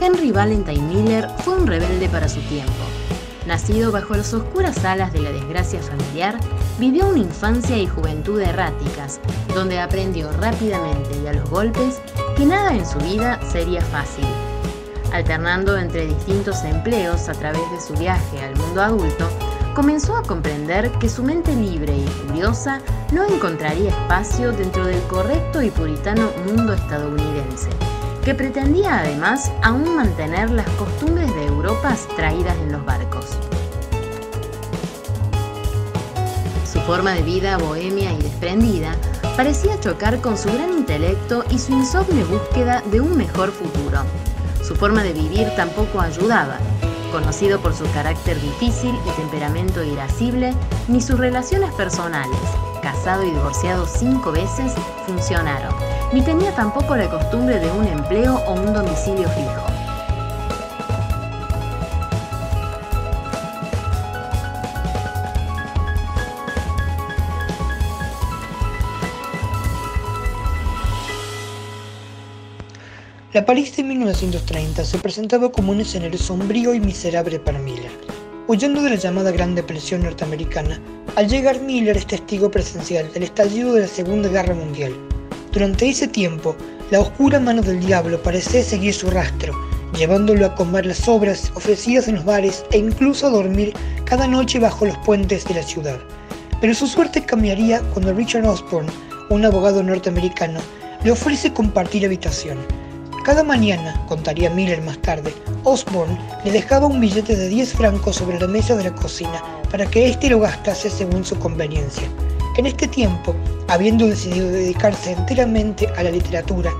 [0.00, 2.72] Henry Valentine Miller fue un rebelde para su tiempo.
[3.46, 6.38] Nacido bajo las oscuras alas de la desgracia familiar,
[6.78, 9.20] vivió una infancia y juventud erráticas,
[9.54, 12.00] donde aprendió rápidamente y a los golpes
[12.46, 14.24] nada en su vida sería fácil.
[15.12, 19.28] Alternando entre distintos empleos a través de su viaje al mundo adulto,
[19.74, 22.80] comenzó a comprender que su mente libre y curiosa
[23.12, 27.70] no encontraría espacio dentro del correcto y puritano mundo estadounidense,
[28.24, 33.26] que pretendía además aún mantener las costumbres de Europa traídas en los barcos.
[36.70, 38.94] Su forma de vida bohemia y desprendida
[39.40, 44.02] parecía chocar con su gran intelecto y su insomne búsqueda de un mejor futuro.
[44.62, 46.58] Su forma de vivir tampoco ayudaba.
[47.10, 50.52] Conocido por su carácter difícil y temperamento irascible,
[50.88, 52.38] ni sus relaciones personales,
[52.82, 54.74] casado y divorciado cinco veces,
[55.06, 55.74] funcionaron,
[56.12, 59.69] ni tenía tampoco la costumbre de un empleo o un domicilio fijo.
[73.32, 77.92] La París de 1930 se presentaba como un escenario sombrío y miserable para Miller.
[78.48, 80.80] Huyendo de la llamada Gran Depresión norteamericana,
[81.14, 84.92] al llegar Miller es testigo presencial del estallido de la Segunda Guerra Mundial.
[85.52, 86.56] Durante ese tiempo,
[86.90, 89.54] la oscura mano del diablo parecía seguir su rastro,
[89.96, 93.72] llevándolo a comer las obras ofrecidas en los bares e incluso a dormir
[94.06, 96.00] cada noche bajo los puentes de la ciudad.
[96.60, 98.90] Pero su suerte cambiaría cuando Richard Osborne,
[99.28, 100.58] un abogado norteamericano,
[101.04, 102.58] le ofrece compartir habitación.
[103.24, 108.40] Cada mañana, contaría Miller más tarde, Osborne le dejaba un billete de 10 francos sobre
[108.40, 112.08] la mesa de la cocina para que éste lo gastase según su conveniencia.
[112.56, 113.34] En este tiempo,
[113.68, 116.72] habiendo decidido dedicarse enteramente a la literatura,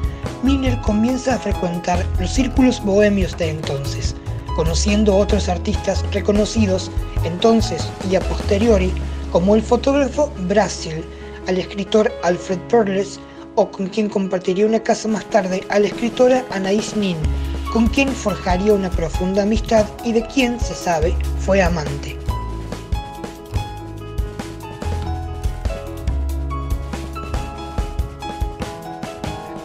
[0.42, 4.16] Miller comienza a frecuentar los círculos bohemios de entonces,
[4.56, 6.90] conociendo otros artistas reconocidos
[7.24, 8.90] entonces y a posteriori
[9.30, 11.04] como el fotógrafo Brasil,
[11.46, 13.20] al escritor Alfred Perles
[13.60, 17.18] o con quien compartiría una casa más tarde a la escritora Anaïs Nin,
[17.74, 22.16] con quien forjaría una profunda amistad y de quien, se sabe, fue amante.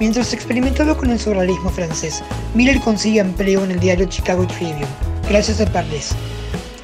[0.02, 2.22] Mientras experimentaba con el surrealismo francés,
[2.54, 4.86] Miller consigue empleo en el diario Chicago Tribune,
[5.30, 6.10] gracias a Pardes.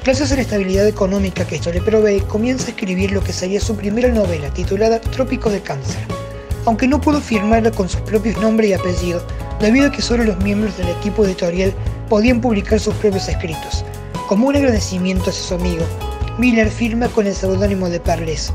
[0.02, 3.60] Gracias a la estabilidad económica que esto le provee, comienza a escribir lo que sería
[3.60, 6.21] su primera novela, titulada Trópico de Cáncer
[6.64, 9.24] aunque no pudo firmarla con sus propios nombres y apellidos,
[9.60, 11.72] debido a que solo los miembros del equipo editorial
[12.08, 13.84] podían publicar sus propios escritos.
[14.28, 15.84] Como un agradecimiento a su amigo,
[16.38, 18.52] Miller firma con el seudónimo de Parles.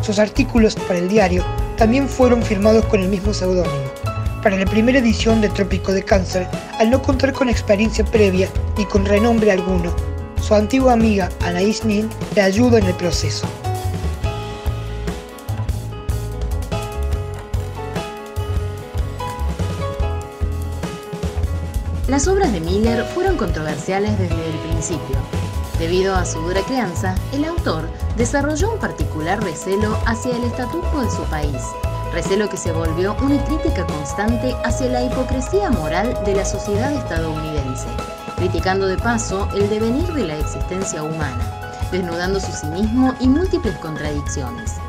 [0.00, 1.44] Sus artículos para el diario
[1.76, 3.90] también fueron firmados con el mismo seudónimo.
[4.42, 6.48] Para la primera edición de Trópico de Cáncer,
[6.78, 8.48] al no contar con experiencia previa
[8.78, 9.94] ni con renombre alguno,
[10.40, 13.46] su antigua amiga Anaïs Nin le ayuda en el proceso.
[22.10, 25.16] Las obras de Miller fueron controversiales desde el principio.
[25.78, 31.08] Debido a su dura crianza, el autor desarrolló un particular recelo hacia el estatuto de
[31.08, 31.62] su país,
[32.12, 37.86] recelo que se volvió una crítica constante hacia la hipocresía moral de la sociedad estadounidense,
[38.34, 44.80] criticando de paso el devenir de la existencia humana, desnudando su cinismo y múltiples contradicciones.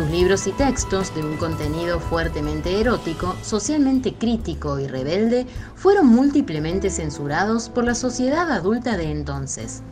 [0.00, 6.88] Sus libros y textos, de un contenido fuertemente erótico, socialmente crítico y rebelde, fueron múltiplemente
[6.88, 9.82] censurados por la sociedad adulta de entonces.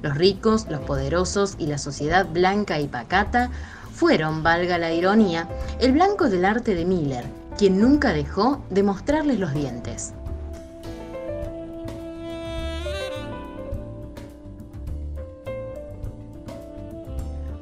[0.00, 3.50] Los ricos, los poderosos y la sociedad blanca y pacata
[3.92, 5.46] fueron, valga la ironía,
[5.78, 7.26] el blanco del arte de Miller,
[7.58, 10.14] quien nunca dejó de mostrarles los dientes.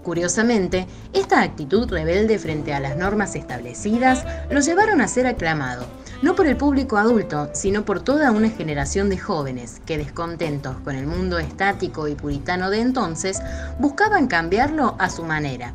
[0.09, 5.85] Curiosamente, esta actitud rebelde frente a las normas establecidas lo llevaron a ser aclamado,
[6.23, 10.97] no por el público adulto, sino por toda una generación de jóvenes que, descontentos con
[10.97, 13.43] el mundo estático y puritano de entonces,
[13.79, 15.75] buscaban cambiarlo a su manera.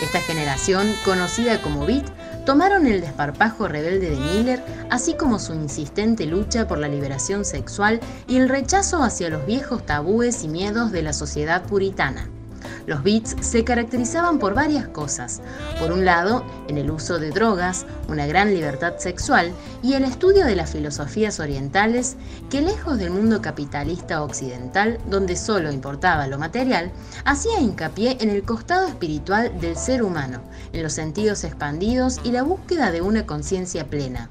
[0.00, 2.06] Esta generación, conocida como Beat,
[2.46, 7.98] tomaron el desparpajo rebelde de Miller, así como su insistente lucha por la liberación sexual
[8.28, 12.30] y el rechazo hacia los viejos tabúes y miedos de la sociedad puritana.
[12.86, 15.40] Los Beats se caracterizaban por varias cosas.
[15.78, 19.52] Por un lado, en el uso de drogas, una gran libertad sexual
[19.82, 22.16] y el estudio de las filosofías orientales
[22.50, 26.90] que lejos del mundo capitalista occidental, donde solo importaba lo material,
[27.24, 30.42] hacía hincapié en el costado espiritual del ser humano,
[30.72, 34.30] en los sentidos expandidos y la búsqueda de una conciencia plena.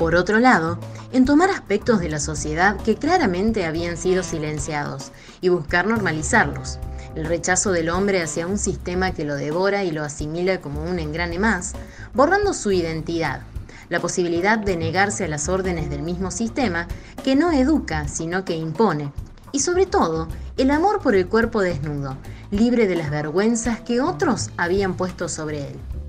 [0.00, 0.78] Por otro lado,
[1.12, 6.78] en tomar aspectos de la sociedad que claramente habían sido silenciados y buscar normalizarlos.
[7.14, 10.98] El rechazo del hombre hacia un sistema que lo devora y lo asimila como un
[10.98, 11.74] engrane más,
[12.14, 13.42] borrando su identidad.
[13.90, 16.88] La posibilidad de negarse a las órdenes del mismo sistema
[17.22, 19.12] que no educa, sino que impone.
[19.52, 22.16] Y sobre todo, el amor por el cuerpo desnudo,
[22.50, 25.99] libre de las vergüenzas que otros habían puesto sobre él.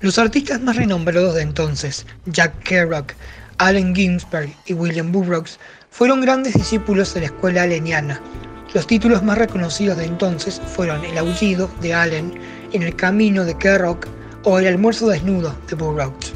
[0.00, 3.14] Los artistas más renombrados de entonces, Jack Kerouac,
[3.58, 5.58] Allen Ginsberg y William Burroughs,
[5.90, 8.20] fueron grandes discípulos de la escuela aleniana.
[8.74, 12.34] Los títulos más reconocidos de entonces fueron El aullido de Allen,
[12.72, 14.08] En el camino de Kerouac
[14.42, 16.34] o El almuerzo desnudo de Burroughs.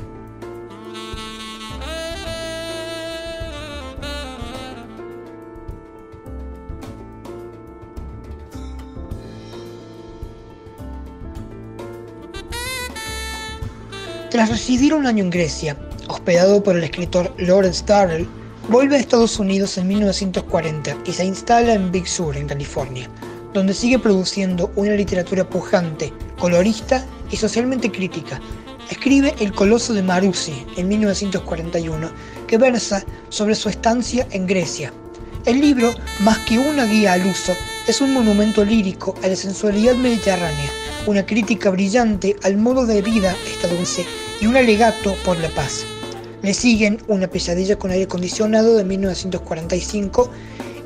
[14.38, 15.76] Tras residir un año en Grecia,
[16.06, 18.28] hospedado por el escritor Lawrence Darrell,
[18.68, 23.10] vuelve a Estados Unidos en 1940 y se instala en Big Sur, en California,
[23.52, 28.40] donde sigue produciendo una literatura pujante, colorista y socialmente crítica.
[28.88, 32.08] Escribe El Coloso de Marusi en 1941,
[32.46, 34.92] que versa sobre su estancia en Grecia.
[35.46, 37.54] El libro, más que una guía al uso,
[37.88, 40.70] es un monumento lírico a la sensualidad mediterránea,
[41.08, 45.84] una crítica brillante al modo de vida estadounidense y un alegato por la paz.
[46.42, 50.30] Le siguen Una pesadilla con aire acondicionado de 1945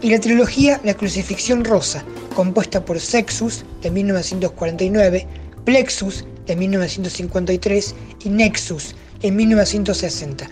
[0.01, 5.27] y la trilogía La crucifixión rosa, compuesta por Sexus de 1949,
[5.65, 7.95] Plexus de 1953
[8.25, 10.49] y Nexus en 1960.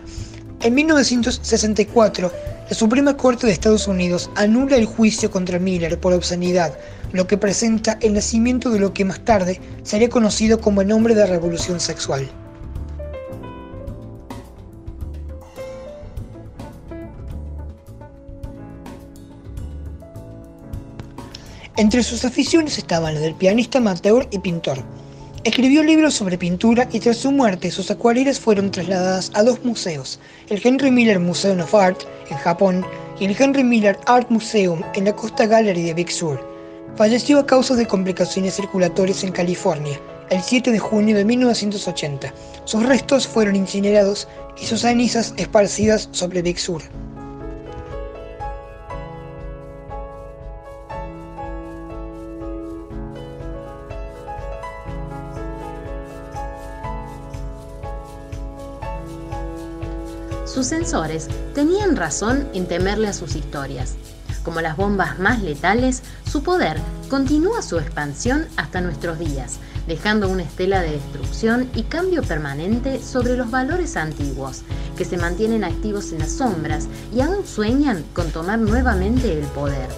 [0.62, 2.30] En 1964,
[2.68, 6.78] la Suprema Corte de Estados Unidos anula el juicio contra Miller por obscenidad,
[7.12, 11.14] lo que presenta el nacimiento de lo que más tarde sería conocido como el nombre
[11.14, 12.30] de revolución sexual.
[21.81, 24.85] Entre sus aficiones estaban las del pianista amateur y pintor.
[25.45, 30.20] Escribió libros sobre pintura y tras su muerte sus acuarelas fueron trasladadas a dos museos,
[30.51, 32.85] el Henry Miller Museum of Art en Japón
[33.18, 36.47] y el Henry Miller Art Museum en la Costa Gallery de Big Sur.
[36.97, 42.35] Falleció a causa de complicaciones circulatorias en California el 7 de junio de 1980.
[42.66, 44.28] Sus restos fueron incinerados
[44.61, 46.83] y sus cenizas esparcidas sobre Big Sur.
[60.61, 63.95] Sus censores tenían razón en temerle a sus historias.
[64.45, 66.77] Como las bombas más letales, su poder
[67.09, 69.57] continúa su expansión hasta nuestros días,
[69.89, 74.61] dejando una estela de destrucción y cambio permanente sobre los valores antiguos,
[74.99, 79.89] que se mantienen activos en las sombras y aún sueñan con tomar nuevamente el poder.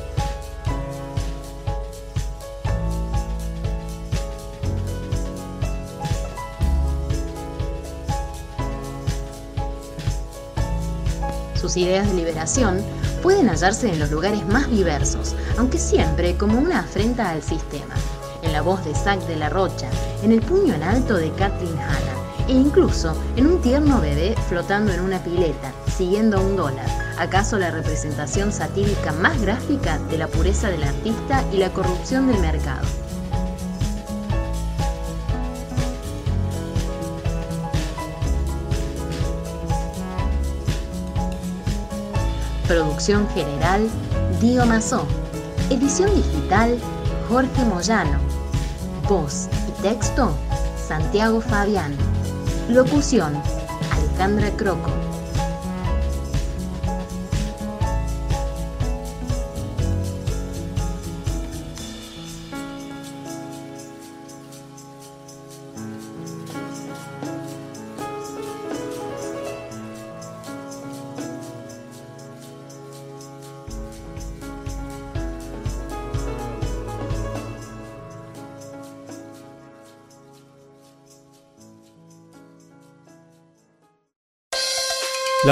[11.75, 12.83] Ideas de liberación
[13.23, 17.95] pueden hallarse en los lugares más diversos, aunque siempre como una afrenta al sistema.
[18.43, 19.89] En la voz de Zack de la Rocha,
[20.23, 24.93] en el puño en alto de Kathleen Hanna, e incluso en un tierno bebé flotando
[24.93, 26.87] en una pileta, siguiendo un dólar,
[27.19, 32.41] acaso la representación satírica más gráfica de la pureza del artista y la corrupción del
[32.41, 33.02] mercado.
[42.73, 43.87] Producción general,
[44.41, 45.07] Dio Mazó.
[45.69, 46.79] Edición digital,
[47.29, 48.19] Jorge Moyano.
[49.07, 50.35] Voz y texto,
[50.89, 51.95] Santiago Fabián.
[52.71, 53.35] Locución,
[53.91, 54.91] Alejandra Croco.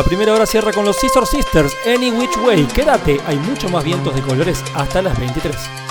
[0.01, 2.64] La primera hora cierra con los Scissor Sisters, Any Which Way.
[2.68, 5.89] Quédate, hay mucho más vientos de colores hasta las 23.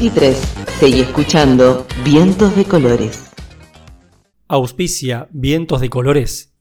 [0.00, 0.36] 2023.
[0.78, 3.24] Seguí escuchando Vientos de Colores.
[4.48, 6.54] Auspicia Vientos de Colores.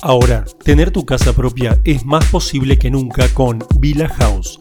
[0.00, 4.58] Ahora, tener tu casa propia es más posible que nunca con Villa House.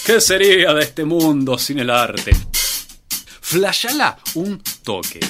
[0.04, 2.32] ¿Qué sería de este mundo sin el arte?
[3.40, 5.20] Flashala un toque.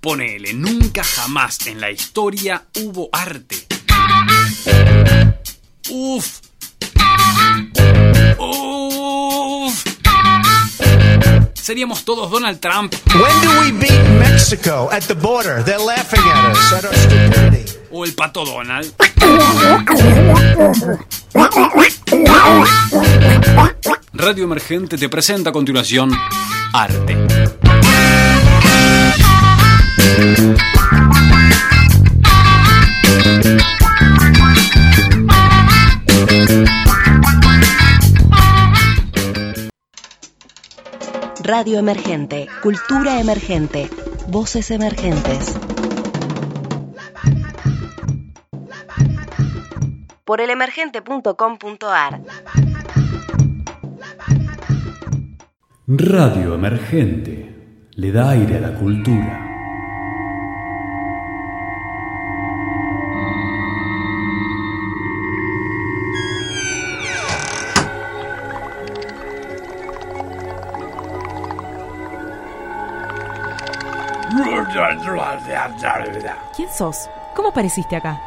[0.00, 3.66] Ponele, nunca jamás en la historia hubo arte.
[5.90, 6.40] Uf.
[8.38, 9.84] Uf.
[11.52, 12.94] Seríamos todos Donald Trump.
[13.12, 15.62] When do we beat Mexico at the border?
[15.64, 17.64] They're laughing at us, at our stupidity.
[17.92, 18.94] O el pato Donald.
[24.14, 26.10] Radio Emergente te presenta a continuación
[26.72, 27.69] Arte.
[41.42, 43.90] Radio Emergente, Cultura Emergente,
[44.28, 45.58] Voces Emergentes.
[50.24, 52.20] Por elemergente.com.ar.
[55.88, 57.54] Radio Emergente
[57.96, 59.49] le da aire a la cultura.
[76.56, 77.08] ¿Quién sos?
[77.34, 78.20] ¿Cómo apareciste acá?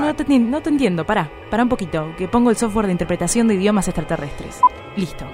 [0.00, 2.92] No te, enti- no te entiendo, pará, pará un poquito, que pongo el software de
[2.92, 4.60] interpretación de idiomas extraterrestres.
[4.96, 5.24] Listo.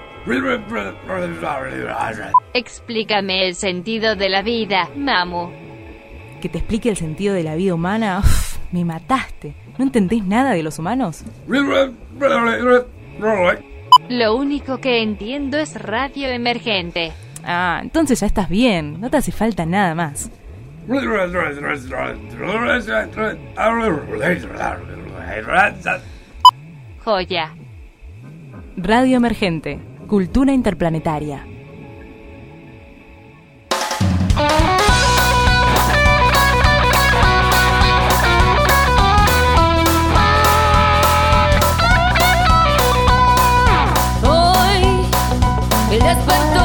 [2.55, 5.51] Explícame el sentido de la vida, Mamu.
[6.41, 8.19] ¿Que te explique el sentido de la vida humana?
[8.25, 9.55] Uf, me mataste.
[9.79, 11.25] ¿No entendés nada de los humanos?
[14.09, 17.12] Lo único que entiendo es radio emergente.
[17.49, 20.31] Ah, entonces ya estás bien, no te hace falta nada más.
[27.05, 27.55] Joya.
[28.77, 29.79] Radio Emergente,
[30.09, 31.47] Cultura Interplanetaria.
[44.25, 44.83] Hoy
[45.93, 46.56] él despertó,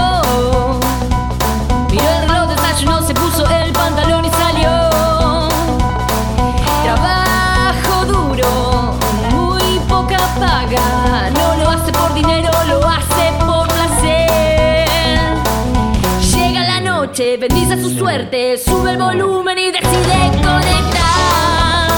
[17.81, 21.89] su suerte, sube el volumen y decide conectar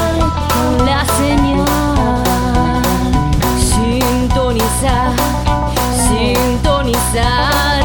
[0.53, 2.81] con la señal.
[3.59, 5.11] Sintonizar,
[6.07, 7.83] sintonizar,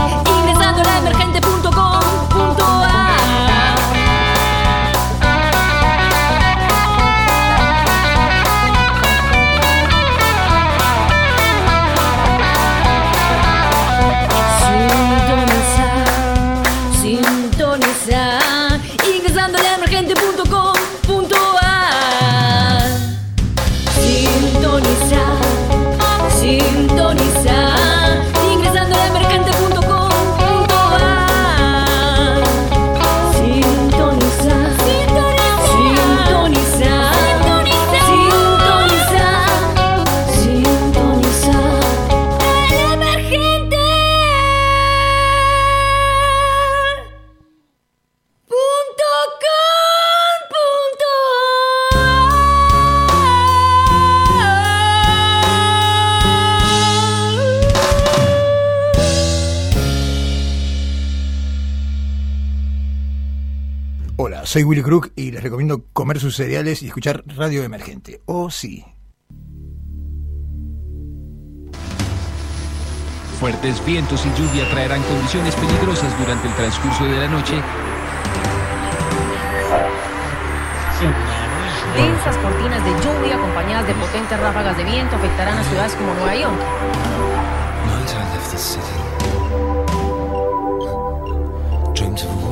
[64.58, 68.22] soy Willy Crook y les recomiendo comer sus cereales y escuchar Radio Emergente.
[68.26, 68.84] Oh, sí.
[73.38, 77.54] Fuertes vientos y lluvia traerán condiciones peligrosas durante el transcurso de la noche.
[81.94, 86.34] Densas cortinas de lluvia acompañadas de potentes ráfagas de viento afectarán a ciudades como Nueva
[86.34, 86.58] York.
[92.18, 92.47] Night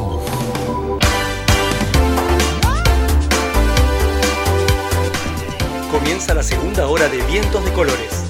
[5.98, 8.24] Comienza la segunda hora de Vientos de Colores.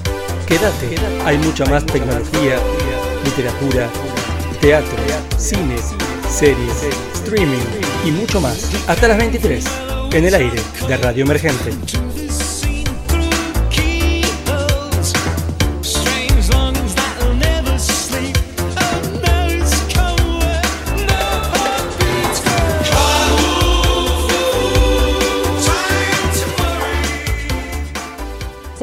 [0.47, 0.95] Quédate,
[1.25, 2.57] hay mucha más tecnología,
[3.25, 3.89] literatura,
[4.61, 4.97] teatro,
[5.37, 5.75] cine,
[6.29, 7.57] series, streaming
[8.05, 8.71] y mucho más.
[8.87, 9.65] Hasta las 23,
[10.13, 11.71] en el aire de Radio Emergente.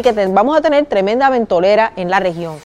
[0.04, 2.58] Que te- vamos a tener tremenda ventolera en la región.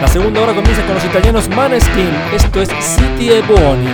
[0.00, 2.10] La segunda hora comienza con los italianos Maneskin.
[2.34, 3.88] Esto es City e Buoni.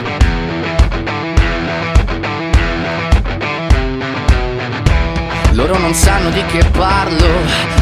[5.52, 7.26] Loro non sanno di che parlo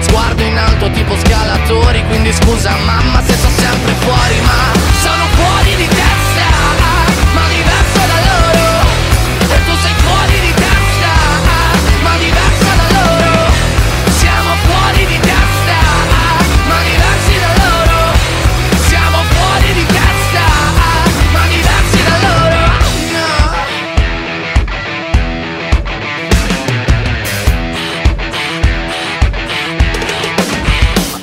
[0.00, 4.72] Sguardo in alto tipo scalatori Quindi scusa mamma se sto sempre fuori Ma
[5.02, 5.29] sono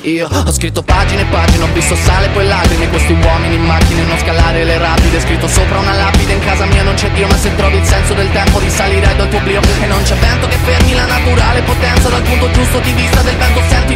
[0.07, 2.87] Io ho scritto pagine e pagine, ho visto sale e poi lacrime.
[2.87, 5.19] Questi uomini in macchine, non scalare le rapide.
[5.19, 8.13] Scritto sopra una lapide, in casa mia non c'è Dio Ma se trovi il senso
[8.13, 9.59] del tempo risalirai dal tuo oblio.
[9.81, 12.07] E non c'è vento che fermi la naturale potenza.
[12.07, 13.95] Dal punto giusto di vista del vento senti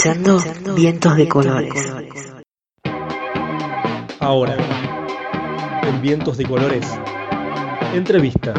[0.00, 0.40] escuchando
[0.74, 1.92] Vientos de Colores.
[4.18, 4.56] Ahora,
[5.82, 6.86] en Vientos de Colores,
[7.92, 8.54] entrevista.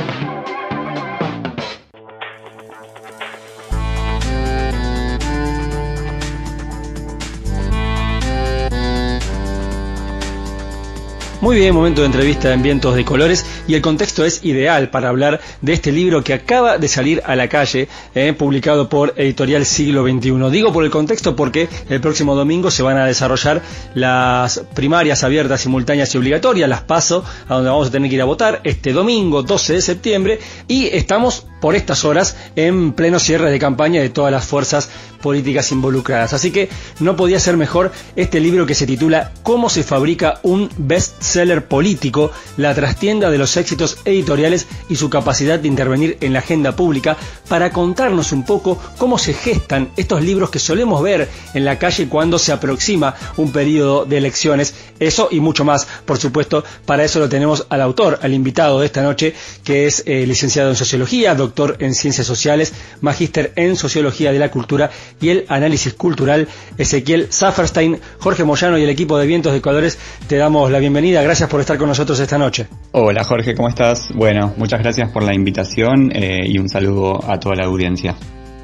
[11.41, 15.07] Muy bien, momento de entrevista en Vientos de Colores y el contexto es ideal para
[15.07, 19.65] hablar de este libro que acaba de salir a la calle, eh, publicado por Editorial
[19.65, 20.51] Siglo XXI.
[20.51, 23.61] Digo por el contexto porque el próximo domingo se van a desarrollar
[23.93, 28.21] las primarias abiertas, simultáneas y obligatorias, las paso, a donde vamos a tener que ir
[28.21, 33.51] a votar este domingo 12 de septiembre y estamos por estas horas en pleno cierre
[33.51, 34.89] de campaña de todas las fuerzas
[35.21, 36.33] políticas involucradas.
[36.33, 36.67] Así que
[36.99, 42.31] no podía ser mejor este libro que se titula Cómo se fabrica un bestseller político,
[42.57, 47.15] la trastienda de los éxitos editoriales y su capacidad de intervenir en la agenda pública
[47.47, 52.09] para contarnos un poco cómo se gestan estos libros que solemos ver en la calle
[52.09, 54.73] cuando se aproxima un periodo de elecciones.
[54.99, 58.85] Eso y mucho más, por supuesto, para eso lo tenemos al autor, al invitado de
[58.85, 59.33] esta noche,
[59.63, 64.51] que es eh, licenciado en Sociología, doctor en Ciencias Sociales, magíster en Sociología de la
[64.51, 66.47] Cultura y el Análisis Cultural,
[66.77, 69.97] Ezequiel Zafferstein, Jorge Moyano y el equipo de Vientos de Colores,
[70.27, 71.21] te damos la bienvenida.
[71.21, 72.67] Gracias por estar con nosotros esta noche.
[72.91, 74.09] Hola Jorge, ¿cómo estás?
[74.13, 78.15] Bueno, muchas gracias por la invitación eh, y un saludo a toda la audiencia.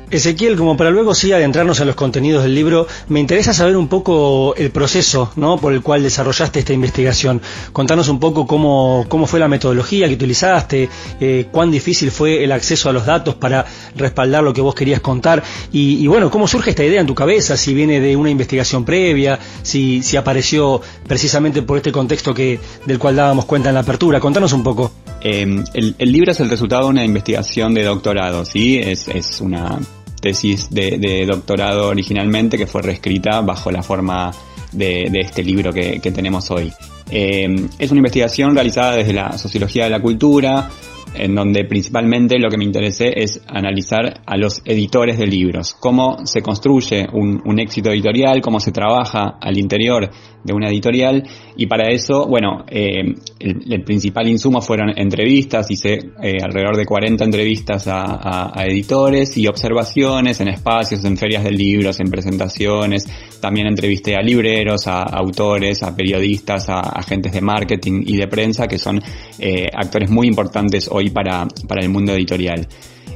[0.09, 3.89] Ezequiel, como para luego sí adentrarnos en los contenidos del libro, me interesa saber un
[3.89, 5.57] poco el proceso ¿no?
[5.57, 7.41] por el cual desarrollaste esta investigación.
[7.73, 10.89] Contanos un poco cómo, cómo fue la metodología que utilizaste,
[11.19, 13.65] eh, cuán difícil fue el acceso a los datos para
[13.97, 15.43] respaldar lo que vos querías contar
[15.73, 18.85] y, y, bueno, cómo surge esta idea en tu cabeza, si viene de una investigación
[18.85, 23.81] previa, si, si apareció precisamente por este contexto que, del cual dábamos cuenta en la
[23.81, 24.21] apertura.
[24.21, 24.91] Contanos un poco.
[25.19, 28.77] Eh, el, el, libro es el resultado de una investigación de doctorado, ¿sí?
[28.77, 29.79] Es, es una
[30.27, 34.31] tesis de, doctorado originalmente que fue reescrita bajo la forma
[34.73, 36.69] de, este libro que, tenemos hoy.
[37.09, 37.47] Eh,
[37.79, 40.69] es una investigación realizada desde la sociología de la cultura
[41.13, 46.25] en donde principalmente lo que me interesé es analizar a los editores de libros, cómo
[46.25, 50.09] se construye un éxito editorial, cómo se trabaja al interior
[50.43, 51.23] de una editorial
[51.55, 56.85] y para eso, bueno, eh, el, el principal insumo fueron entrevistas, hice eh, alrededor de
[56.85, 63.05] 40 entrevistas a, editores y observaciones en espacios, en ferias de libros, en presentaciones,
[63.39, 68.67] también entrevisté a libreros, a autores, a periodistas, a agentes de marketing y de prensa
[68.67, 69.01] que son
[69.39, 72.67] eh, actores muy importantes hoy para, para el mundo editorial.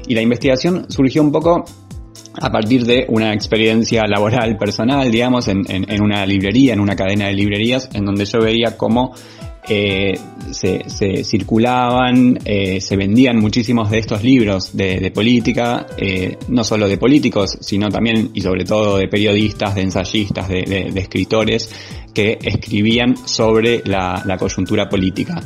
[0.07, 1.65] Y la investigación surgió un poco
[2.39, 7.27] a partir de una experiencia laboral personal, digamos, en, en- una librería, en una cadena
[7.27, 9.13] de librerías, en donde yo veía cómo
[9.67, 10.13] eh,
[10.51, 16.97] se, circulaban, eh, se vendían muchísimos de estos libros de, política, eh, no solo de
[16.97, 21.69] políticos, sino también y sobre todo de periodistas, de ensayistas, de, escritores
[22.13, 25.41] que escribían sobre la coyuntura política.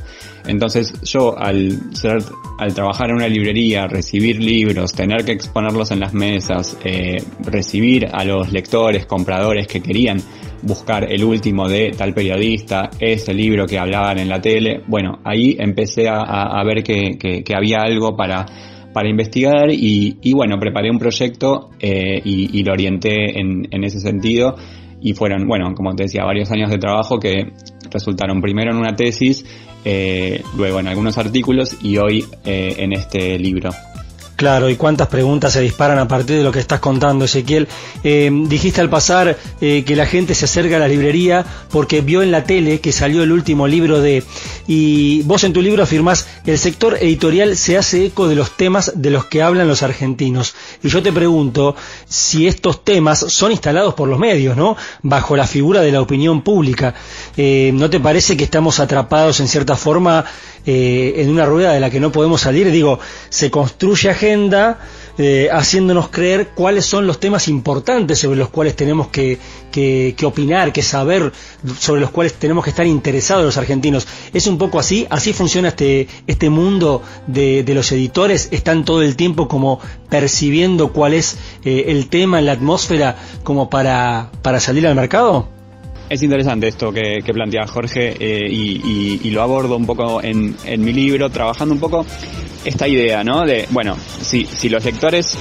[0.48, 2.24] Entonces yo al ser,
[2.58, 8.08] al trabajar en una librería, recibir libros, tener que exponerlos en las mesas, eh, recibir
[8.12, 10.20] a los lectores, compradores que querían
[10.62, 15.56] buscar el último de tal periodista, ese libro que hablaban en la tele, bueno, ahí
[15.60, 18.46] empecé a, ver que, que- había algo para,
[18.94, 24.00] para investigar y, y bueno, preparé un proyecto eh, y, lo orienté en, en ese
[24.00, 24.56] sentido.
[25.02, 27.52] Y fueron, bueno, como te decía, varios años de trabajo que
[27.92, 29.46] resultaron primero en una tesis,
[29.86, 33.70] eh, luego en algunos artículos y hoy eh, en este libro.
[34.36, 37.70] Claro, y cuántas preguntas se disparan a partir de lo que estás contando, Ezequiel.
[38.04, 42.22] Eh, dijiste al pasar eh, que la gente se acerca a la librería porque vio
[42.22, 44.24] en la tele que salió el último libro de...
[44.68, 48.92] Y vos en tu libro afirmás, el sector editorial se hace eco de los temas
[48.96, 50.54] de los que hablan los argentinos.
[50.84, 51.76] Y yo te pregunto
[52.10, 54.76] si estos temas son instalados por los medios, ¿no?
[55.02, 56.94] Bajo la figura de la opinión pública.
[57.38, 60.26] Eh, ¿No te parece que estamos atrapados en cierta forma
[60.66, 62.72] eh, en una rueda de la que no podemos salir?
[62.72, 64.80] Digo, se construye agenda
[65.18, 69.38] eh, haciéndonos creer cuáles son los temas importantes sobre los cuales tenemos que,
[69.72, 71.32] que- que opinar, que saber,
[71.80, 74.08] sobre los cuales tenemos que estar interesados los argentinos.
[74.34, 79.02] Es un poco así, así funciona este, este mundo de, de los editores, están todo
[79.04, 79.80] el tiempo como
[80.10, 85.48] percibiendo cuál es eh, el tema la atmósfera como para, para salir al mercado.
[86.10, 90.56] Es interesante esto que, que plantea Jorge eh, y, y- lo abordo un poco en,
[90.64, 92.06] en mi libro, trabajando un poco
[92.64, 93.44] esta idea, ¿no?
[93.44, 95.36] De, bueno, si, si los lectores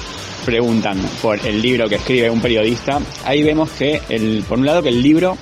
[0.47, 4.83] preguntan por el libro que escribe un periodista, ahí vemos que, el, por un lado,
[4.83, 5.37] que el libro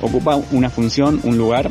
[0.00, 1.70] ocupa una función, un lugar,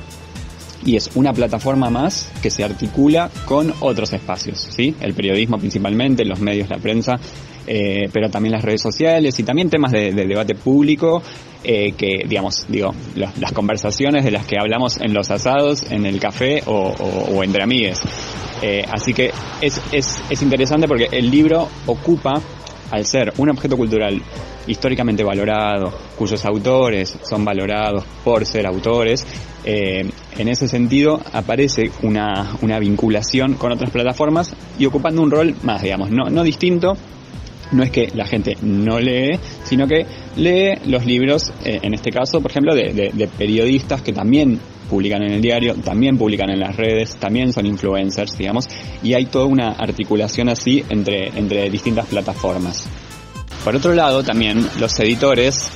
[0.85, 4.95] y es una plataforma más que se articula con otros espacios, ¿sí?
[4.99, 7.19] El periodismo principalmente, los medios, la prensa,
[7.67, 11.21] eh, pero también las redes sociales y también temas de, de debate público
[11.63, 16.19] eh, que, digamos, digo, las conversaciones de las que hablamos en los asados, en el
[16.19, 17.99] café o, o- o entre amigues.
[18.61, 19.31] Eh, así que
[19.61, 22.33] es, es, es interesante porque el libro ocupa,
[22.89, 24.21] al ser un objeto cultural
[24.65, 29.25] históricamente valorado, cuyos autores son valorados por ser autores,
[29.65, 35.55] eh, en ese sentido aparece una, una vinculación con otras plataformas y ocupando un rol
[35.63, 36.97] más, digamos, no, no distinto,
[37.71, 42.11] no es que la gente no lee, sino que lee los libros, eh, en este
[42.11, 46.59] caso, por ejemplo, de, de- periodistas que también publican en el diario, también publican en
[46.59, 48.65] las redes, también son influencers, digamos,
[49.03, 52.87] y hay toda una articulación así entre, entre distintas plataformas.
[53.63, 55.69] Por otro lado, también los editores,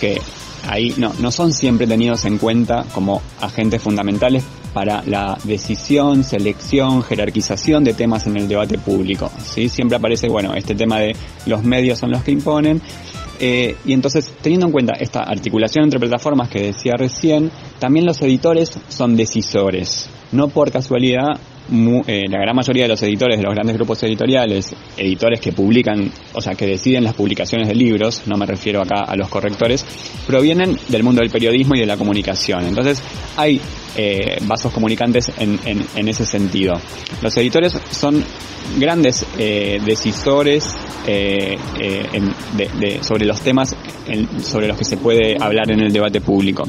[0.00, 0.18] que
[0.68, 4.42] ahí no, no son siempre tenidos en cuenta como agentes fundamentales
[4.76, 9.30] para la decisión, selección, jerarquización de temas en el debate público.
[9.42, 9.70] ¿sí?
[9.70, 11.16] Siempre aparece, bueno, este tema de
[11.46, 12.82] los medios son los que imponen.
[13.40, 18.20] eh, y entonces, teniendo en cuenta esta articulación entre plataformas que decía recién, también los
[18.20, 20.10] editores son decisores.
[20.30, 24.02] No por casualidad, mu- eh, la gran mayoría de los editores de los grandes grupos
[24.02, 28.80] editoriales, editores que publican, o sea, que deciden las publicaciones de libros, no me refiero
[28.82, 29.84] acá a los correctores,
[30.26, 32.64] provienen del mundo del periodismo y de la comunicación.
[32.66, 33.02] Entonces,
[33.36, 33.60] hay
[33.96, 36.74] eh, vasos comunicantes en, en- en ese sentido.
[37.22, 38.22] Los editores son
[38.78, 40.76] grandes eh, decisores
[41.06, 41.56] eh,
[43.02, 43.74] sobre los temas
[44.42, 46.64] sobre los que se puede hablar en el debate público.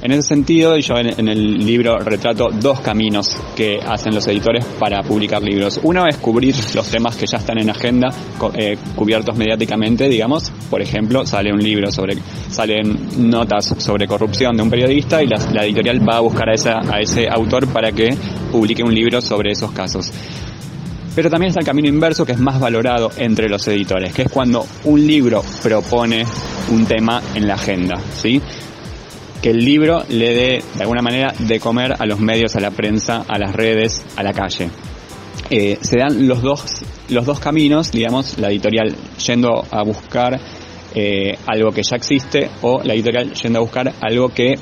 [0.00, 5.02] En ese sentido, yo en, el libro retrato dos caminos que hacen los editores para
[5.02, 5.80] publicar libros.
[5.82, 8.08] Uno es cubrir los temas que ya están en agenda,
[8.54, 10.52] eh, cubiertos mediáticamente, digamos.
[10.70, 12.16] Por ejemplo, sale un libro sobre,
[12.48, 16.54] salen notas sobre corrupción de un periodista y la, la editorial va a buscar a,
[16.54, 18.16] esa, a ese autor para que
[18.52, 20.12] publique un libro sobre esos casos.
[21.16, 24.30] Pero también está el camino inverso que es más valorado entre los editores, que es
[24.30, 26.24] cuando un libro propone
[26.70, 28.40] un tema en la agenda, ¿sí?
[29.42, 32.70] Que el libro le dé, de alguna manera, de comer a los medios, a la
[32.70, 34.68] prensa, a las redes, a la calle.
[35.50, 38.94] eh, se dan los dos, los dos caminos, digamos, la editorial
[39.24, 40.38] yendo a buscar
[40.94, 44.54] eh, algo que ya existe o la editorial yendo a buscar algo que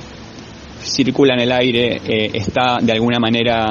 [0.83, 3.69] circula en el aire, eh, está de alguna manera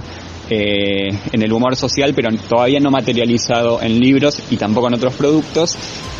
[0.50, 5.14] eh, en el humor social, pero todavía no materializado en libros y tampoco en otros
[5.16, 5.76] productos.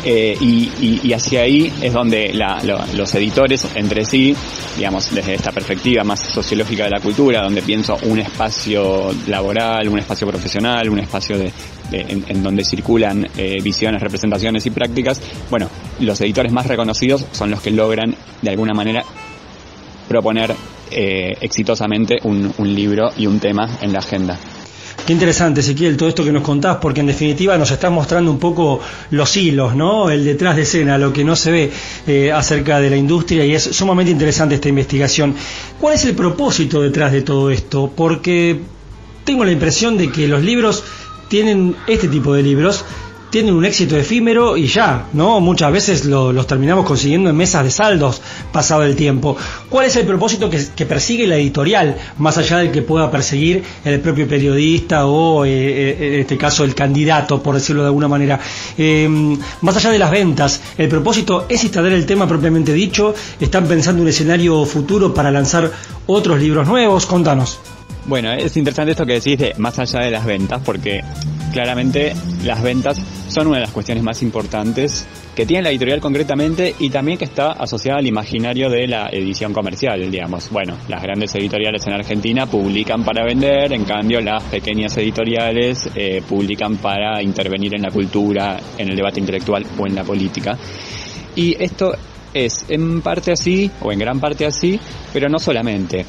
[0.08, 4.36] eh, y, y- y hacia ahí es donde la- lo- los editores entre sí,
[4.76, 9.98] digamos, desde esta perspectiva más sociológica de la cultura, donde pienso un espacio laboral, un
[9.98, 11.50] espacio profesional, un espacio de,
[11.90, 15.20] de- en, en donde circulan eh, visiones, representaciones y prácticas,
[15.50, 19.02] bueno, los editores más reconocidos son los que logran de alguna manera
[20.08, 20.54] proponer
[20.90, 24.38] eh, exitosamente un, un libro y un tema en la agenda.
[25.06, 28.40] Qué interesante, Ezequiel, todo esto que nos contás, porque en definitiva nos estás mostrando un
[28.40, 28.80] poco
[29.10, 30.10] los hilos, ¿no?
[30.10, 31.70] El detrás de escena, lo que no se ve
[32.08, 35.36] eh, acerca de la industria y es sumamente interesante esta investigación.
[35.80, 37.92] ¿Cuál es el propósito detrás de todo esto?
[37.94, 38.58] Porque
[39.22, 40.82] tengo la impresión de que los libros
[41.28, 42.84] tienen, este tipo de libros,
[43.36, 45.40] tienen un éxito efímero y ya, ¿no?
[45.40, 49.36] Muchas veces lo- los terminamos consiguiendo en mesas de saldos pasado el tiempo.
[49.68, 54.00] ¿Cuál es el propósito que, persigue la editorial, más allá del que pueda perseguir el
[54.00, 58.40] propio periodista o, eh, eh, en este caso, el candidato, por decirlo de alguna manera?
[58.78, 59.06] Eh,
[59.60, 63.14] más allá de las ventas, ¿el propósito es instalar el tema propiamente dicho?
[63.38, 65.70] ¿Están pensando un escenario futuro para lanzar
[66.06, 67.04] otros libros nuevos?
[67.04, 67.58] Contanos.
[68.06, 71.02] Bueno, es interesante esto que decís de más allá de las ventas, porque
[71.56, 72.12] claramente
[72.44, 76.90] las ventas son una de las cuestiones más importantes que tiene la editorial concretamente y
[76.90, 80.50] también que está asociada al imaginario de la edición comercial, digamos.
[80.50, 86.20] Bueno, las grandes editoriales en Argentina publican para vender, en cambio las pequeñas editoriales eh,
[86.28, 90.58] publican para intervenir en la cultura, en el debate intelectual o en la política.
[91.36, 91.94] Y esto
[92.34, 94.78] es en parte así, o en gran parte así,
[95.10, 96.04] pero no solamente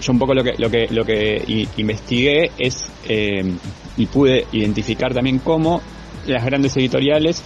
[0.00, 3.52] yo un poco lo que lo que lo que investigué es eh,
[3.96, 5.80] y pude identificar también cómo
[6.26, 7.42] las grandes editoriales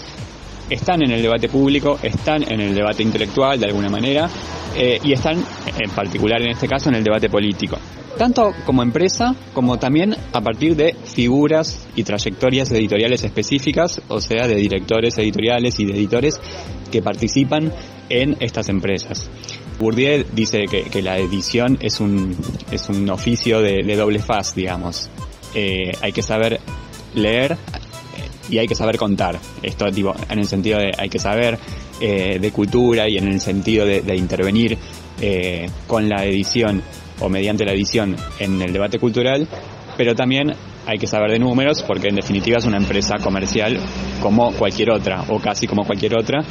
[0.71, 4.29] están en el debate público, están en el debate intelectual de alguna manera
[4.77, 7.77] eh, y están en particular en este caso en el debate político.
[8.17, 14.47] Tanto como empresa como también a partir de figuras y trayectorias editoriales específicas, o sea,
[14.47, 16.41] de directores editoriales y de editores
[16.93, 17.73] que participan
[18.09, 19.29] en estas empresas.
[19.79, 22.37] Bourdieu dice que, la edición es un,
[22.71, 25.11] es un oficio de, doble faz, digamos.
[25.55, 26.61] Eh, hay que saber
[27.15, 27.57] leer eh,
[28.51, 29.39] y hay que saber contar.
[29.63, 31.59] Esto tipo, en el sentido de hay que saber
[32.01, 34.77] eh, de cultura y en el sentido de, de intervenir
[35.21, 36.83] eh, con la edición
[37.21, 39.47] o mediante la edición en el debate cultural,
[39.97, 40.53] pero también
[40.87, 43.79] hay que saber de números porque en definitiva es una empresa comercial
[44.21, 46.45] como cualquier otra o casi como cualquier otra.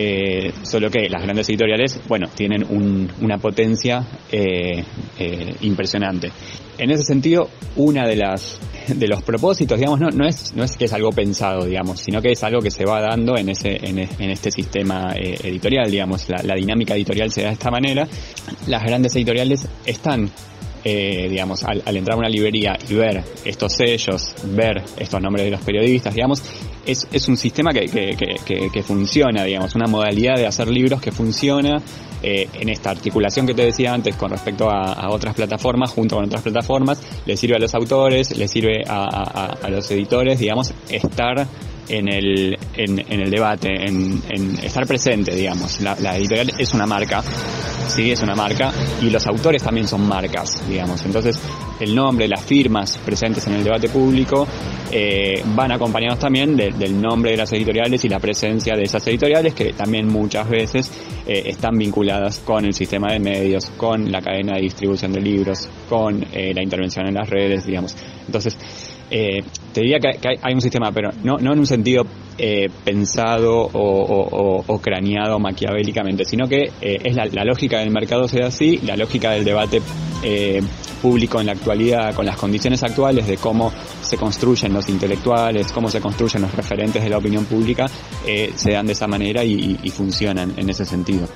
[0.00, 4.84] Eh, solo que las grandes editoriales, bueno, tienen un- una potencia eh,
[5.18, 6.30] eh, impresionante.
[6.78, 10.76] En ese sentido, una de las de los propósitos, digamos, no, no es no es
[10.76, 13.76] que es algo pensado, digamos, sino que es algo que se va dando en ese
[13.82, 17.70] en, en este sistema eh, editorial, digamos, la, la dinámica editorial se da de esta
[17.72, 18.06] manera.
[18.68, 20.30] Las grandes editoriales están
[20.84, 25.44] eh, digamos, al, al entrar a una librería y ver estos sellos, ver estos nombres
[25.44, 26.42] de los periodistas, digamos,
[26.86, 31.00] es, es un sistema que, que, que, que- funciona, digamos, una modalidad de hacer libros
[31.00, 31.82] que funciona
[32.22, 36.16] eh, en esta articulación que te decía antes con respecto a, a otras plataformas, junto
[36.16, 40.38] con otras plataformas, le sirve a los autores, le sirve a- a- a los editores,
[40.38, 41.46] digamos, estar
[41.88, 45.80] en el, en, en el debate, en, en estar presente, digamos.
[45.80, 47.22] La, editorial es una marca,
[47.88, 51.04] sí, es una marca, y los autores también son marcas, digamos.
[51.04, 51.38] Entonces,
[51.80, 54.46] el nombre, las firmas presentes en el debate público
[54.90, 59.06] eh, van acompañados también de- del nombre de las editoriales y la presencia de esas
[59.06, 60.90] editoriales que también muchas veces
[61.26, 65.68] eh, están vinculadas con el sistema de medios, con la cadena de distribución de libros,
[65.88, 67.94] con eh, la intervención en las redes, digamos.
[68.26, 68.56] Entonces,
[69.10, 72.04] eh, te diría que, hay, un sistema, pero no, no en un sentido
[72.36, 78.28] eh, pensado o, o- craneado maquiavélicamente, sino que eh, es la, la lógica del mercado
[78.28, 79.80] sea así, la lógica del debate
[80.22, 80.60] eh,
[81.02, 83.72] público en la actualidad, con las condiciones actuales de cómo
[84.02, 87.86] se construyen los intelectuales, cómo se construyen los referentes de la opinión pública,
[88.26, 91.28] eh, se dan de esa manera y- y funcionan en ese sentido.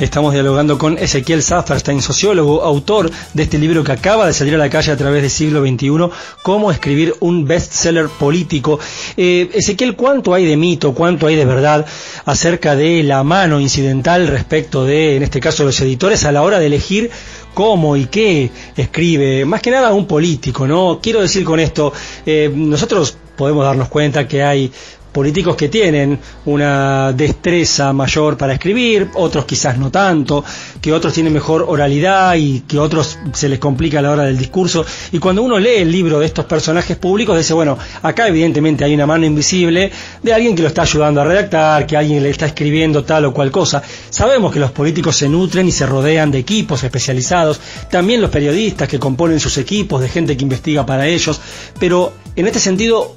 [0.00, 4.58] Estamos dialogando con Ezequiel Safferstein, sociólogo, autor de este libro que acaba de salir a
[4.58, 6.10] la calle a través del siglo XXI,
[6.42, 8.80] Cómo escribir un bestseller político.
[9.16, 11.86] Eh, Ezequiel, ¿cuánto hay de mito, cuánto hay de verdad
[12.24, 16.58] acerca de la mano incidental respecto de, en este caso, los editores a la hora
[16.58, 17.12] de elegir
[17.54, 20.98] cómo y qué escribe, más que nada un político, ¿no?
[21.00, 21.92] Quiero decir con esto,
[22.26, 24.72] eh, nosotros podemos darnos cuenta que hay
[25.14, 30.44] políticos que tienen una destreza mayor para escribir, otros quizás no tanto,
[30.80, 34.36] que otros tienen mejor oralidad y que otros se les complica a la hora del
[34.36, 34.84] discurso.
[35.12, 38.92] Y cuando uno lee el libro de estos personajes públicos, dice, bueno, acá evidentemente hay
[38.92, 42.46] una mano invisible de alguien que lo está ayudando a redactar, que alguien le está
[42.46, 43.84] escribiendo tal o cual cosa.
[44.10, 48.88] Sabemos que los políticos se nutren y se rodean de equipos especializados, también los periodistas
[48.88, 51.40] que componen sus equipos, de gente que investiga para ellos,
[51.78, 53.14] pero en este sentido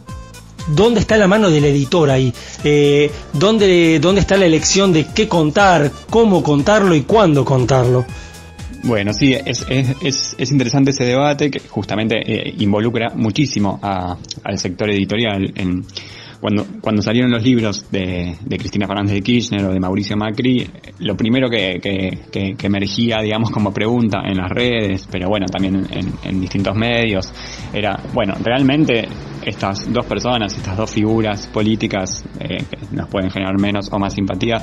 [0.68, 2.34] ¿Dónde está la mano del editor ahí?
[2.64, 8.06] Eh, ¿dónde, ¿Dónde está la elección de qué contar, cómo contarlo y cuándo contarlo?
[8.84, 14.16] Bueno, sí, es, es, es, es interesante ese debate que justamente eh, involucra muchísimo a-
[14.44, 15.54] al sector editorial.
[16.40, 20.70] Cuando, cuando salieron los libros de, Cristina Fernández de Kirchner o de Mauricio Macri,
[21.00, 25.88] lo primero que, que, que- emergía, digamos, como pregunta en las redes, pero bueno, también
[26.24, 27.34] en distintos medios,
[27.74, 29.08] era, bueno, realmente
[29.46, 34.14] estas dos personas, estas dos figuras políticas eh, que nos pueden generar menos o más
[34.14, 34.62] simpatía,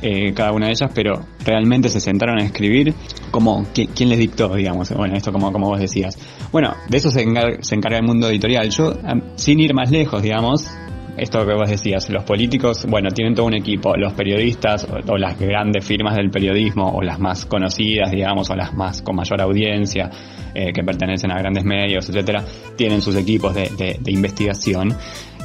[0.00, 1.14] eh, cada una de ellas, pero
[1.44, 2.94] realmente se sentaron a escribir
[3.32, 6.16] como qui- quién les dictó, digamos, bueno, esto como, como vos decías.
[6.52, 8.70] Bueno, de eso se encarga, se encarga el mundo editorial.
[8.70, 8.92] Yo,
[9.34, 10.70] sin ir más lejos, digamos,
[11.18, 15.38] esto que vos decías, los políticos, bueno, tienen todo un equipo, los periodistas o, las
[15.38, 20.10] grandes firmas del periodismo o las más conocidas, digamos, o las más con mayor audiencia,
[20.54, 22.44] eh, que pertenecen a grandes medios, etcétera,
[22.76, 24.94] tienen sus equipos de, de- de investigación,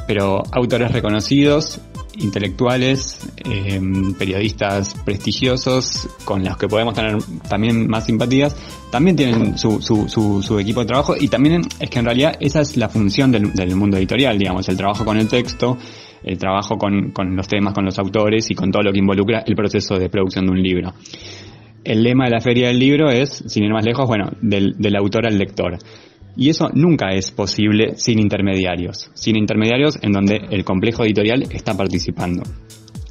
[0.08, 1.80] pero autores reconocidos,
[2.18, 3.80] intelectuales, eh,
[4.18, 7.18] periodistas prestigiosos, con los que podemos tener
[7.50, 8.56] también más simpatías,
[8.92, 12.36] también tienen su, su, su, su equipo de trabajo y también es que en realidad
[12.40, 15.78] esa es la función del, del mundo editorial, digamos, el trabajo con el texto,
[16.24, 19.44] el trabajo con, con los temas, con los autores y con todo lo que involucra
[19.46, 20.94] el proceso de producción de un libro.
[21.84, 24.96] El lema de la feria del libro es, sin ir más lejos, bueno, del, del
[24.96, 25.78] autor al lector.
[26.36, 31.76] Y eso nunca es posible sin intermediarios, sin intermediarios en donde el complejo editorial está
[31.78, 32.44] participando.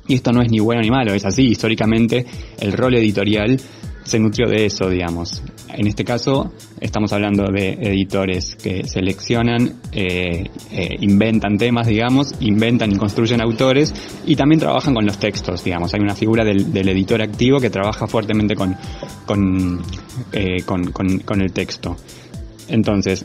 [0.08, 1.44] Y esto no es ni bueno ni malo, es así.
[1.44, 2.26] Históricamente
[2.60, 3.60] el rol editorial
[4.02, 5.44] se nutrió de eso, digamos.
[5.68, 12.90] En este caso estamos hablando de editores que seleccionan, eh, eh, inventan temas, digamos, inventan
[12.90, 13.94] y construyen autores
[14.26, 15.94] y también trabajan con los textos, digamos.
[15.94, 18.74] Hay una figura del, del editor activo que trabaja fuertemente con,
[19.24, 19.80] con,
[20.32, 21.96] eh, con, con- con el texto.
[22.72, 23.24] Entonces,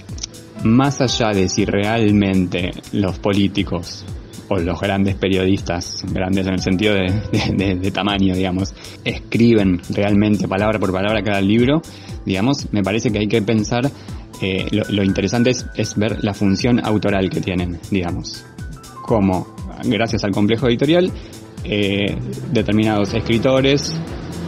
[0.63, 4.05] más allá de si realmente los políticos
[4.49, 8.73] o los grandes periodistas, grandes en el sentido de, tamaño, digamos,
[9.05, 11.81] escriben realmente palabra por palabra cada libro,
[12.25, 13.89] digamos, me parece que hay que pensar,
[14.41, 18.45] eh, lo, interesante es, es ver la función autoral que tienen, digamos,
[19.01, 19.47] como
[19.85, 21.09] gracias al complejo editorial,
[21.63, 22.17] eh,
[22.51, 23.97] determinados escritores,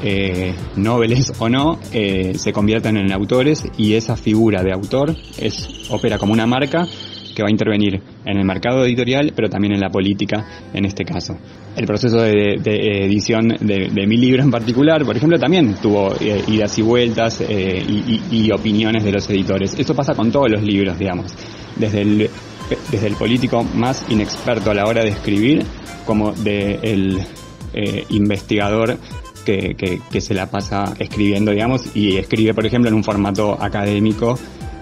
[0.03, 5.15] eh, noveles o no, eh, se convierten en autores y esa figura de autor
[5.89, 6.87] opera como una marca
[7.39, 11.05] que va a intervenir en el mercado editorial, pero también en la política en este
[11.05, 11.37] caso.
[11.73, 16.13] El proceso de, de edición de, de mi libro en particular, por ejemplo, también tuvo
[16.19, 17.81] eh, idas y vueltas eh,
[18.29, 19.73] y, opiniones de los editores.
[19.79, 21.33] Esto pasa con todos los libros, digamos.
[21.77, 22.29] Desde el,
[22.91, 25.63] desde el político más inexperto a la hora de escribir,
[26.05, 27.21] como del
[28.09, 28.97] investigador
[29.77, 34.37] que, se la pasa escribiendo, digamos, y escribe, por ejemplo, en un formato académico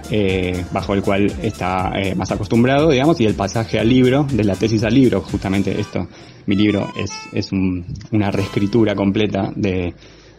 [0.09, 4.43] eh, bajo el cual está eh, más acostumbrado, digamos, y el pasaje al libro, de
[4.43, 6.07] la tesis al libro, justamente esto,
[6.45, 9.93] mi libro es, es un- una reescritura completa de-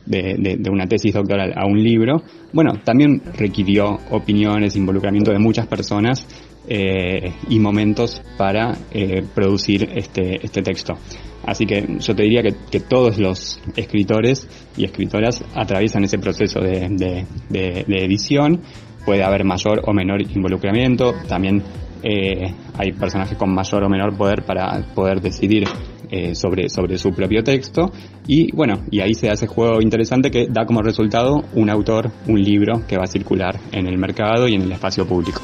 [0.06, 2.22] de una tesis doctoral a un libro,
[2.54, 6.26] bueno, también requirió opiniones, involucramiento de muchas personas
[6.68, 10.94] eh, y momentos para eh, producir este, este texto.
[11.46, 14.46] Así que yo te diría que, todos los escritores
[14.76, 18.60] y escritoras atraviesan ese proceso de, de- de- de edición.
[19.06, 21.14] Puede haber mayor o menor involucramiento.
[21.26, 21.62] También
[22.02, 25.64] eh, hay personajes con mayor o menor poder para poder decidir
[26.10, 27.90] eh, sobre, sobre su propio texto.
[28.26, 32.42] Y bueno, y ahí se hace juego interesante que da como resultado un autor, un
[32.42, 35.40] libro que va a circular en el mercado y en el espacio público.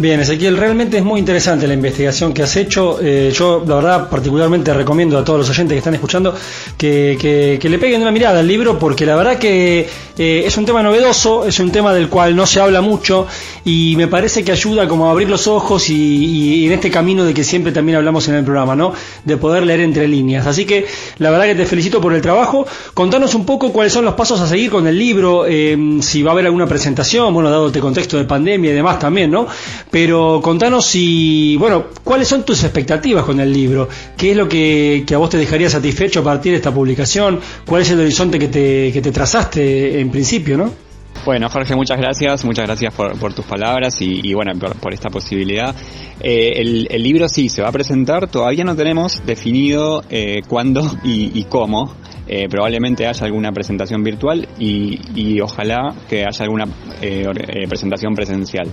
[0.00, 2.98] Bien, Ezequiel, realmente es muy interesante la investigación que has hecho.
[3.02, 6.34] Eh, yo, la verdad, particularmente recomiendo a todos los oyentes que están escuchando
[6.78, 9.86] que, que- que le peguen una mirada al libro porque la verdad que
[10.22, 13.26] eh, es un tema novedoso, es un tema del cual no se habla mucho
[13.64, 17.32] y me parece que ayuda como a abrir los ojos y, en este camino de
[17.32, 18.92] que siempre también hablamos en el programa, ¿no?
[19.24, 20.46] De poder leer entre líneas.
[20.46, 20.84] Así que
[21.16, 22.66] la verdad que te felicito por el trabajo.
[22.92, 26.32] Contanos un poco cuáles son los pasos a seguir con el libro, eh, si va
[26.32, 29.46] a haber alguna presentación, bueno, dado este contexto de pandemia y demás también, ¿no?
[29.90, 33.88] Pero contanos si, bueno, cuáles son tus expectativas con el libro,
[34.18, 37.40] qué es lo que, que a vos te dejaría satisfecho a partir de esta publicación,
[37.64, 40.72] cuál es el horizonte que te, que te trazaste en principio, ¿no?
[41.24, 45.74] Bueno, Jorge, muchas gracias, muchas gracias por, tus palabras y, bueno, por, esta posibilidad.
[46.20, 51.44] Eh, el, libro sí se va a presentar, todavía no tenemos definido eh, cuándo y
[51.44, 51.94] cómo.
[52.32, 56.64] Eh, probablemente haya alguna presentación virtual y, y ojalá que haya alguna
[57.02, 58.68] eh, eh, presentación presencial.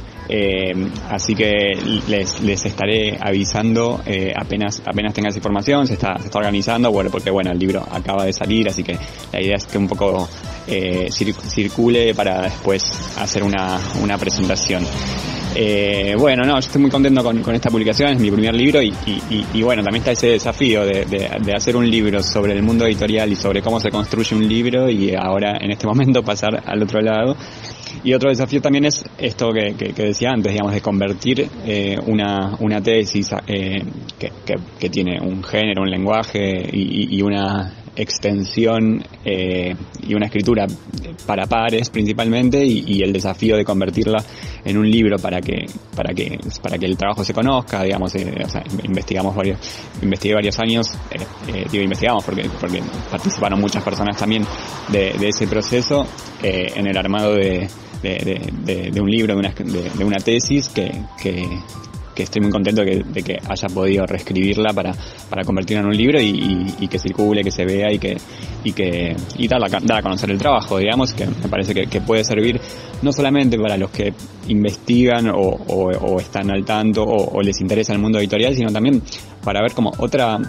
[1.09, 1.73] Así que
[2.07, 3.99] les, les estaré avisando
[4.39, 7.83] apenas apenas tenga esa información, se está, se está organizando, bueno, porque bueno, el libro
[7.91, 8.95] acaba de salir, así que
[9.33, 10.29] la idea es que un poco
[10.67, 12.83] cir- circule para después
[13.17, 14.83] hacer una, una presentación.
[15.59, 18.89] Eh, bueno, no, yo estoy muy contento con, esta publicación, es mi primer libro y,
[19.07, 22.53] y- y- y bueno, también está ese desafío de, de- de hacer un libro sobre
[22.53, 26.21] el mundo editorial y sobre cómo se construye un libro y ahora en este momento
[26.21, 27.35] pasar al otro lado.
[28.03, 29.73] Y otro desafío también es esto que,
[30.03, 33.81] decía antes, digamos, de convertir eh, una, una tesis eh,
[34.19, 34.31] que,
[34.79, 39.75] que- tiene un género, un lenguaje y una extensión eh,
[40.07, 40.67] y una escritura
[41.25, 44.23] para pares principalmente y, el desafío de convertirla
[44.63, 45.65] en un libro para que
[45.95, 49.59] para que para que el trabajo se conozca digamos eh, o sea, investigamos varios
[50.01, 51.17] investigué varios años eh,
[51.53, 54.45] eh, digo investigamos porque porque participaron muchas personas también
[54.89, 56.05] de, de ese proceso
[56.43, 57.67] eh, en el armado de,
[58.03, 60.91] de, de- de- un libro de una, de una tesis que,
[61.21, 61.47] que
[62.17, 64.91] que estoy muy contento de que, de que haya podido reescribirla para,
[65.29, 68.17] para convertirla en un libro y, que circule, que se vea y que
[68.63, 72.01] y que y dar, a, dar a conocer el trabajo, digamos, que me parece que,
[72.01, 72.59] puede servir
[73.03, 74.13] no solamente para los que
[74.47, 78.99] investigan o, están al tanto o, les interesa el mundo editorial, sino también
[79.43, 80.39] para ver como otra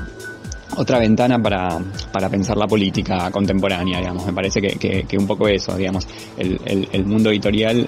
[0.78, 1.81] otra ventana para,
[2.12, 4.24] para pensar la política contemporánea, digamos.
[4.24, 6.07] Me parece que, que, un poco eso, digamos,
[6.39, 7.86] el, el mundo editorial,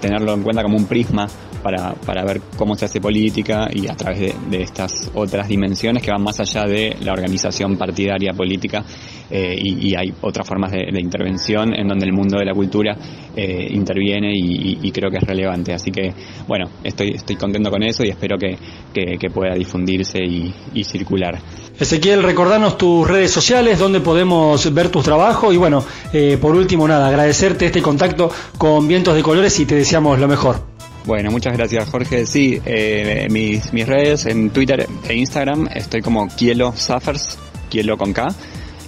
[0.00, 1.26] tenerlo en cuenta como un prisma
[1.58, 6.10] para, para ver cómo se hace política y a través de, estas otras dimensiones que
[6.10, 8.84] van más allá de la organización partidaria política
[9.30, 12.96] eh, y, hay otras formas de, intervención en donde el mundo de la cultura
[13.36, 15.74] eh, interviene y, creo que es relevante.
[15.74, 16.12] Así que,
[16.46, 18.56] bueno, estoy, estoy contento con eso y espero que,
[18.92, 21.38] que, pueda difundirse y, y circular.
[21.78, 26.88] Ezequiel, recordanos tus redes sociales, donde podemos ver tus trabajos y bueno, eh, por último
[26.88, 30.77] nada, agradecerte este contacto con Vientos de Colores y te deseamos lo mejor.
[31.04, 32.26] Bueno, muchas gracias Jorge.
[32.26, 37.38] Sí, eh, mis, mis redes en Twitter e Instagram estoy como Kielo Suffers,
[37.70, 38.28] Kielo con K,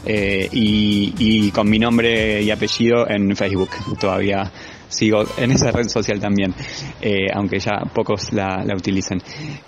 [0.04, 3.70] eh, y, y con mi nombre y apellido en Facebook.
[3.98, 4.50] Todavía
[4.90, 6.52] sigo en esa red social también,
[7.00, 9.22] eh, aunque ya pocos la, la utilicen.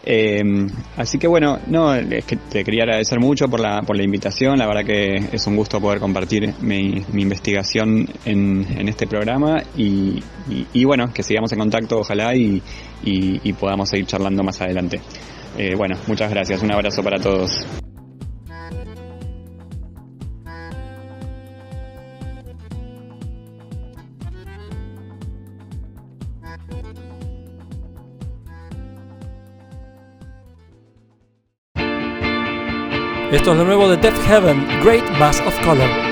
[0.05, 0.43] Eh,
[0.99, 4.59] así que bueno, no, es que te quería agradecer mucho por la, por la invitación.
[4.59, 9.63] La verdad que es un gusto poder compartir mi, mi investigación en, en este programa
[9.77, 10.23] y,
[10.75, 12.63] y- bueno, que sigamos en contacto, ojalá, y,
[13.05, 15.01] y- y podamos seguir charlando más adelante.
[15.57, 16.63] Eh, bueno, muchas gracias.
[16.63, 17.53] Un abrazo para todos.
[33.33, 36.12] Esto es lo nuevo de Death Heaven, Great Mass of Color.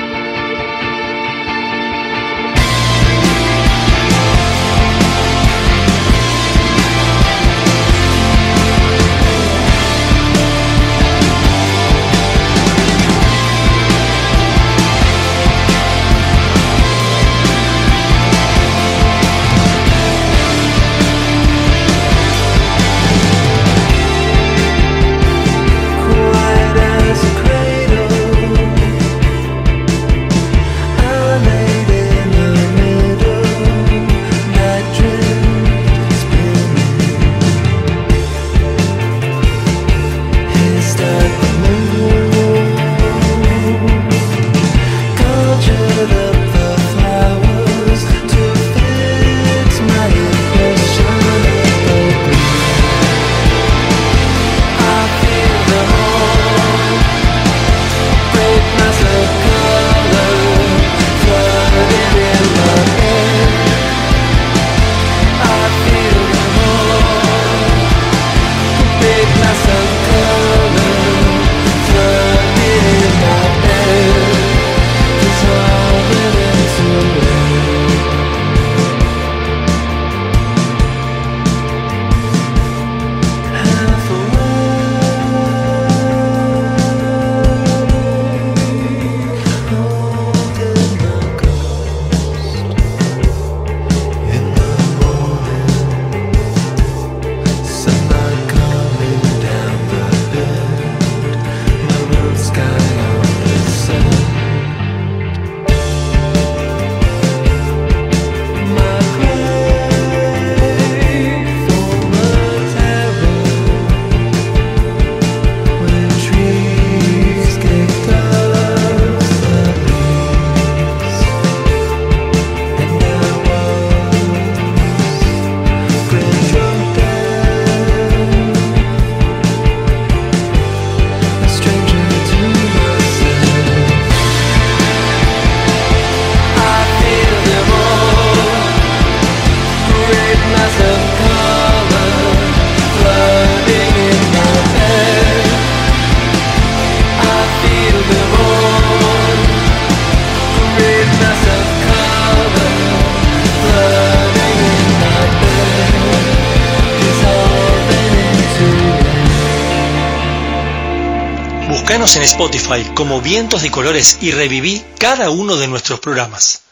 [162.71, 166.63] Spotify como Vientos de Colores y reviví cada uno de nuestros programas.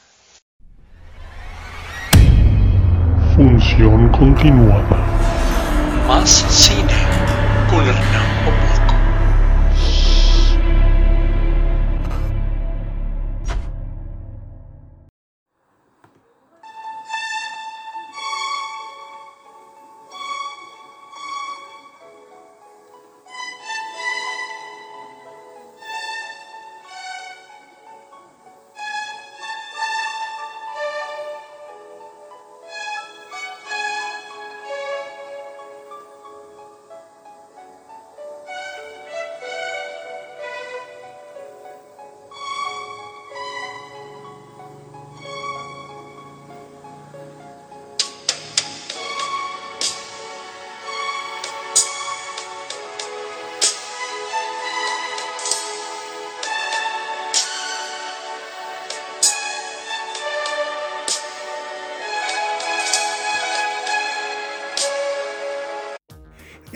[3.34, 4.96] Función continuada.
[6.06, 6.77] Más cine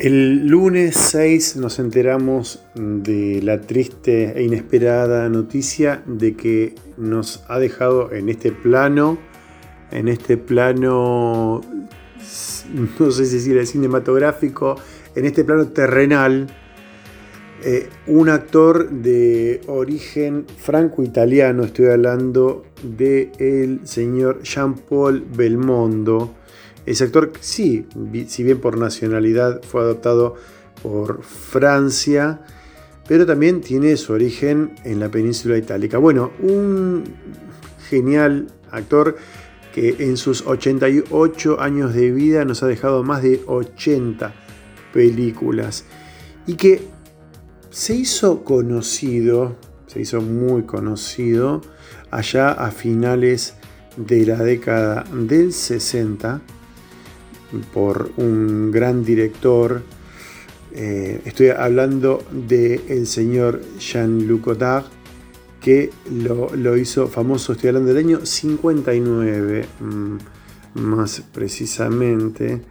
[0.03, 7.61] El lunes 6 nos enteramos de la triste e inesperada noticia de que nos ha
[7.61, 9.17] dejado en este plano,
[9.93, 11.61] en este plano,
[12.99, 14.75] no sé si decir cinematográfico,
[15.15, 16.49] en este plano terrenal,
[17.63, 26.35] eh, un actor de origen franco-italiano, estoy hablando del el señor Jean-Paul Belmondo,
[26.87, 27.87] ese actor, sí,
[28.27, 30.35] si bien por nacionalidad fue adoptado
[30.83, 32.41] por Francia,
[33.07, 35.99] pero también tiene su origen en la península itálica.
[35.99, 37.05] Bueno, un
[37.89, 39.17] genial actor
[39.73, 44.33] que en sus 88 años de vida nos ha dejado más de 80
[44.93, 45.85] películas
[46.47, 46.83] y que
[47.71, 49.57] se hizo conocido,
[49.87, 51.63] se hizo muy conocido
[52.11, 53.55] allá a finales
[53.97, 56.43] de la década del 60
[57.73, 59.83] por un gran director.
[60.73, 64.85] Eh, estoy hablando del el señor Jean-Luc Godard,
[65.61, 70.17] que lo, hizo famoso, estoy hablando del año 59, mm,
[70.81, 72.63] más precisamente,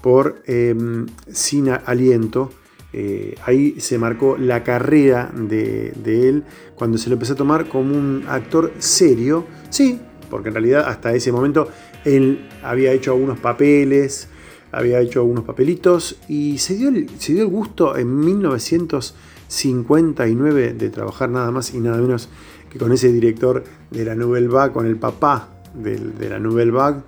[0.00, 2.50] por em, Sin Aliento.
[2.92, 6.44] Eh, ahí se marcó la carrera de, de él
[6.74, 9.46] cuando se lo empezó a tomar como un actor serio.
[9.68, 11.68] Sí, porque en realidad hasta ese momento
[12.04, 14.28] él había hecho algunos papeles,
[14.72, 17.06] había hecho algunos papelitos y se dio el,
[17.46, 22.28] gusto en 1959 de trabajar nada más y nada menos
[22.70, 27.00] que con ese director de la Nouvelle Vague, con el papá de, la Nouvelle Vague,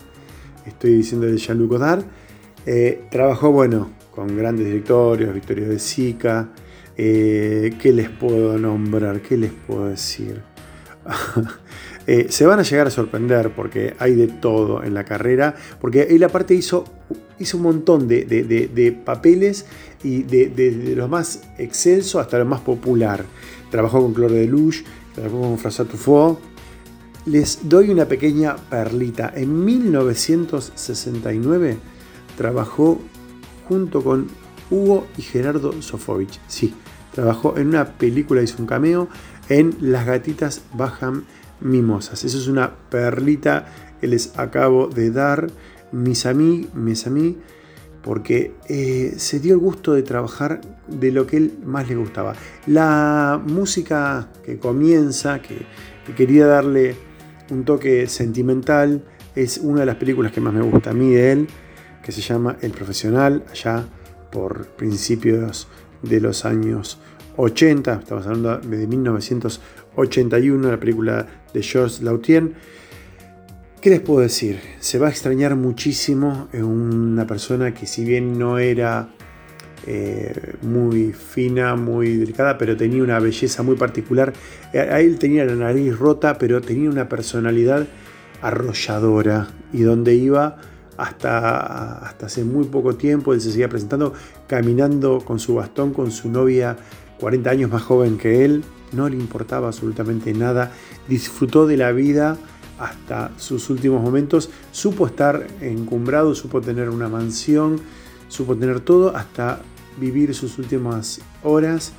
[0.67, 2.05] estoy diciendo de Jean-Luc Godard.
[2.67, 6.51] Eh, trabajó, bueno, con grandes directorios, Victorio de Sica.
[6.97, 9.23] Eh, ¿Qué les puedo nombrar?
[9.23, 10.43] ¿Qué les puedo decir?
[12.07, 16.09] Eh, se van a llegar a sorprender porque hay de todo en la carrera, porque
[16.11, 16.85] él aparte hizo,
[17.39, 19.67] hizo un montón de, papeles
[20.03, 23.25] y de, lo más excelso hasta lo más popular.
[23.71, 24.83] Trabajó con Claude Deluge,
[25.15, 26.41] trabajó con François Truffaut.
[27.25, 29.33] Les doy una pequeña perlita.
[29.37, 31.77] En 1969
[32.37, 33.01] trabajó
[33.69, 34.27] junto con
[34.71, 36.41] Hugo y Gerardo Sofovich.
[36.49, 36.75] Sí,
[37.15, 39.07] trabajó en una película, hizo un cameo
[39.49, 41.25] en Las gatitas bajan
[41.63, 42.25] mimosas.
[42.25, 43.67] Eso es una perlita
[44.01, 45.49] que les acabo de dar,
[45.93, 47.37] mis amigos, mis amigos,
[48.03, 52.35] porque eh, se dio el gusto de trabajar de lo que él más le gustaba.
[52.67, 55.65] La música que comienza, que,
[56.17, 56.97] quería darle
[57.51, 59.05] un toque sentimental,
[59.37, 61.49] es una de las películas que más me gusta a mí de él,
[62.03, 63.87] que se llama El Profesional, allá
[64.33, 65.69] por principios
[66.03, 66.99] de los años
[67.37, 68.87] 80, estamos hablando de
[69.97, 72.55] 1981, la película de Georges Lautien.
[73.81, 74.61] ¿Qué les puedo decir?
[74.79, 79.09] Se va a extrañar muchísimo una persona que si bien no era
[79.87, 84.33] eh, muy fina, muy delicada, pero tenía una belleza muy particular.
[84.73, 87.89] A él tenía la nariz rota, pero tenía una personalidad
[88.41, 90.59] arrolladora y donde iba
[90.97, 94.13] hasta, hasta hace muy poco tiempo, él se seguía presentando
[94.47, 96.77] caminando con su bastón, con su novia
[97.19, 98.63] 40 años más joven que él,
[98.93, 100.73] no le importaba absolutamente nada,
[101.09, 102.37] disfrutó de la vida
[102.79, 107.81] hasta sus últimos momentos, supo estar encumbrado, supo tener una mansión,
[108.29, 109.61] supo tener todo hasta
[109.99, 111.93] vivir sus últimas horas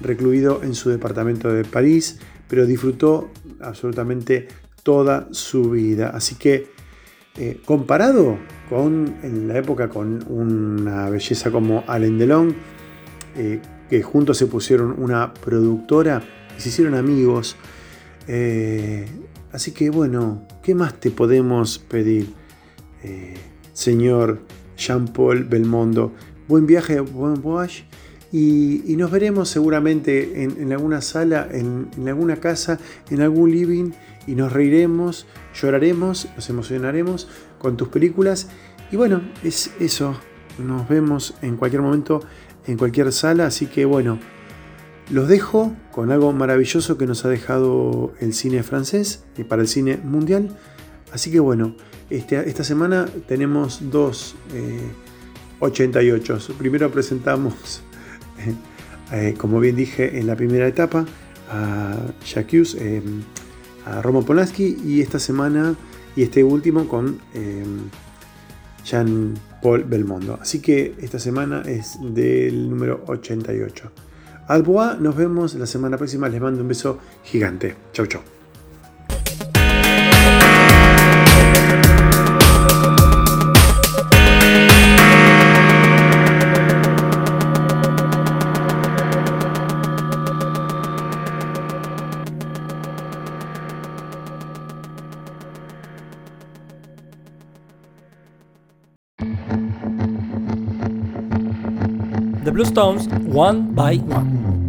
[0.00, 2.18] recluido en su departamento de París,
[2.48, 4.48] pero disfrutó absolutamente
[4.82, 6.10] toda su vida.
[6.10, 6.68] Así que
[7.36, 12.54] eh, comparado con en la época con una belleza como Alain Delon,
[13.36, 16.22] eh, que juntos se pusieron una productora
[16.60, 17.56] y se hicieron amigos.
[18.28, 19.06] Eh,
[19.50, 22.34] así que bueno, ¿qué más te podemos pedir,
[23.02, 23.34] eh,
[23.72, 24.42] señor
[24.76, 26.12] Jean-Paul Belmondo?
[26.48, 27.86] Buen viaje, buen voyage.
[28.30, 32.78] Y, nos veremos seguramente en, alguna sala, en alguna casa,
[33.08, 33.92] en algún living
[34.26, 37.26] y nos reiremos, lloraremos, nos emocionaremos
[37.58, 38.48] con tus películas.
[38.92, 40.14] Y bueno, es eso.
[40.58, 42.20] Nos vemos en cualquier momento,
[42.66, 43.46] en cualquier sala.
[43.46, 44.18] Así que bueno,
[45.10, 49.68] los dejo con algo maravilloso que nos ha dejado el cine francés y para el
[49.68, 50.56] cine mundial.
[51.12, 51.74] Así que bueno,
[52.10, 54.80] este- esta semana tenemos dos eh,
[55.60, 56.38] 88.
[56.58, 57.82] Primero presentamos,
[59.12, 61.04] eh, como bien dije en la primera etapa,
[61.50, 63.02] a Jacques, eh,
[63.84, 65.74] a Roman Polanski y esta semana
[66.14, 67.64] y este último con eh,
[68.84, 70.38] Jean Paul Belmondo.
[70.40, 73.90] Así que esta semana es del número 88.
[74.50, 76.28] Alboa, nos vemos la semana próxima.
[76.28, 77.76] Les mando un beso gigante.
[77.92, 78.39] Chau, chau.
[102.70, 104.59] Bluestones, One by One.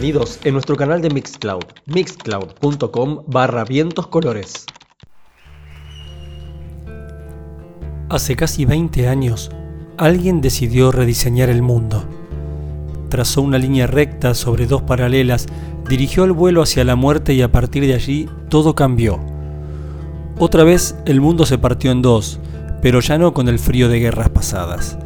[0.00, 3.66] Contenidos en nuestro canal de Mixcloud, mixcloud.com barra
[4.08, 4.64] colores.
[8.08, 9.50] Hace casi 20 años,
[9.98, 12.02] alguien decidió rediseñar el mundo.
[13.10, 15.44] Trazó una línea recta sobre dos paralelas,
[15.86, 19.20] dirigió el vuelo hacia la muerte y a partir de allí todo cambió.
[20.38, 22.40] Otra vez el mundo se partió en dos,
[22.80, 24.96] pero ya no con el frío de guerras pasadas,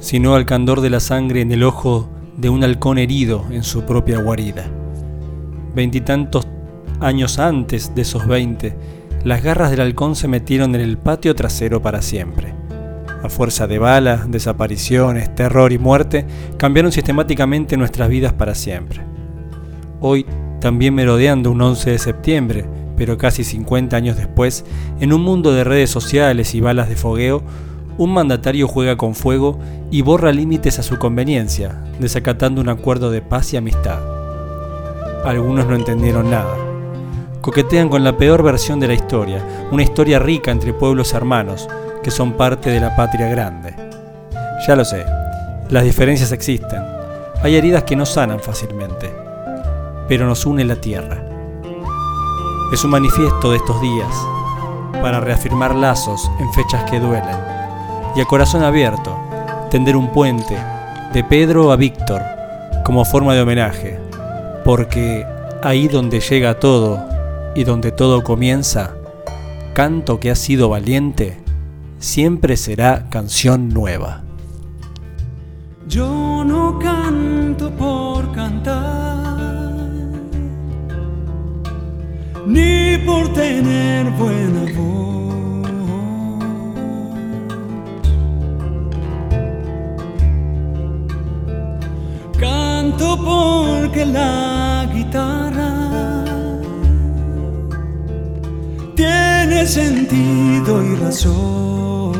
[0.00, 2.08] sino al candor de la sangre en el ojo
[2.40, 4.64] de un halcón herido en su propia guarida.
[5.74, 6.46] Veintitantos
[7.00, 8.76] años antes de esos veinte,
[9.24, 12.54] las garras del halcón se metieron en el patio trasero para siempre.
[13.22, 16.26] A fuerza de balas, desapariciones, terror y muerte,
[16.56, 19.02] cambiaron sistemáticamente nuestras vidas para siempre.
[20.00, 20.24] Hoy,
[20.60, 22.64] también merodeando un 11 de septiembre,
[22.96, 24.64] pero casi 50 años después,
[25.00, 27.42] en un mundo de redes sociales y balas de fogueo,
[28.00, 29.58] un mandatario juega con fuego
[29.90, 33.98] y borra límites a su conveniencia, desacatando un acuerdo de paz y amistad.
[35.22, 36.56] Algunos no entendieron nada.
[37.42, 41.68] Coquetean con la peor versión de la historia, una historia rica entre pueblos hermanos,
[42.02, 43.74] que son parte de la patria grande.
[44.66, 45.04] Ya lo sé,
[45.68, 46.82] las diferencias existen.
[47.42, 49.12] Hay heridas que no sanan fácilmente,
[50.08, 51.22] pero nos une la tierra.
[52.72, 54.26] Es un manifiesto de estos días,
[55.02, 57.49] para reafirmar lazos en fechas que duelen,
[58.16, 59.16] y a corazón abierto,
[59.70, 60.56] tender un puente
[61.12, 62.22] de Pedro a Víctor
[62.84, 63.98] como forma de homenaje,
[64.64, 65.26] porque
[65.62, 67.04] ahí donde llega todo
[67.54, 68.94] y donde todo comienza,
[69.74, 71.38] canto que ha sido valiente,
[71.98, 74.22] siempre será canción nueva.
[75.88, 79.78] Yo no canto por cantar,
[82.46, 84.99] ni por tener buena voz.
[93.00, 96.24] Porque la guitarra
[98.94, 102.12] tiene sentido y razón.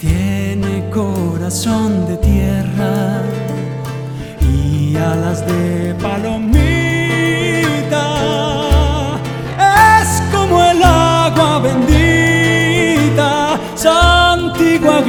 [0.00, 3.22] Tiene corazón de tierra
[4.40, 6.61] y alas de palomita.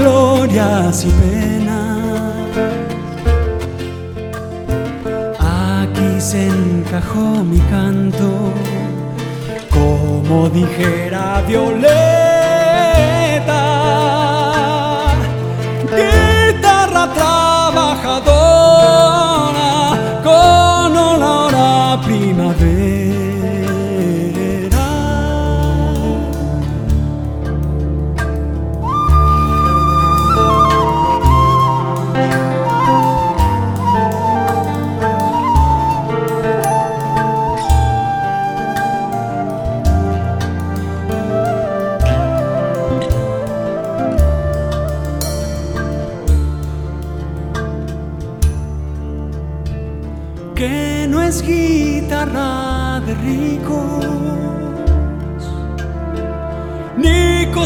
[0.04, 2.34] Glorias y penas.
[5.40, 8.30] Aquí se encajó mi canto,
[9.70, 11.94] como dijera Violeta.
[15.98, 19.72] Guitarra trabajadora
[20.28, 22.73] con olor a primavera.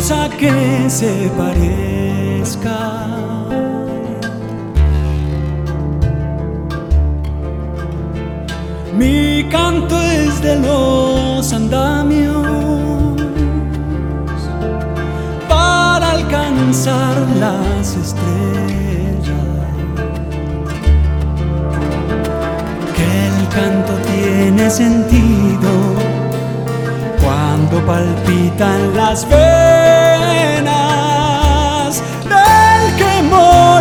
[0.07, 3.07] Que se parezca.
[8.97, 13.17] Mi canto es de los andamios
[15.49, 18.37] para alcanzar las estrellas.
[22.95, 25.69] que el canto tiene sentido
[27.21, 29.66] cuando palpitan las venas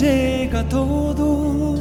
[0.00, 1.76] Llega todo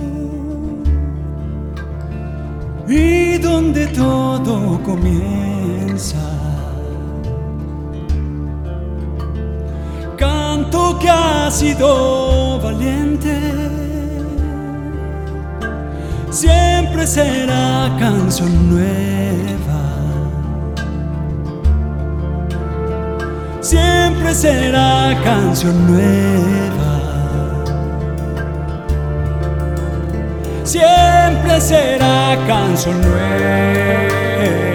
[2.88, 6.18] y donde todo comienza.
[10.18, 13.40] Canto que ha sido valiente,
[16.30, 19.82] siempre será canción nueva.
[23.62, 26.69] Siempre será canción nueva.
[31.60, 34.69] Será canción nueva.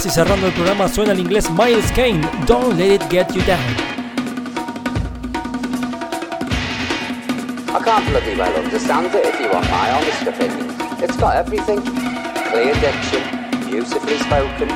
[0.00, 3.60] Casi cerrando el programa suena el inglés Miles Kane, Don't Let It Get You Down.
[7.68, 10.74] I can't bloody well understand it if you want my honest opinion.
[11.02, 11.82] It's got everything.
[12.50, 13.20] Clear diction,
[13.68, 14.70] beautifully spoken.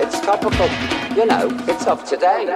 [0.00, 0.68] It's topical.
[1.14, 2.46] You know, it's of today.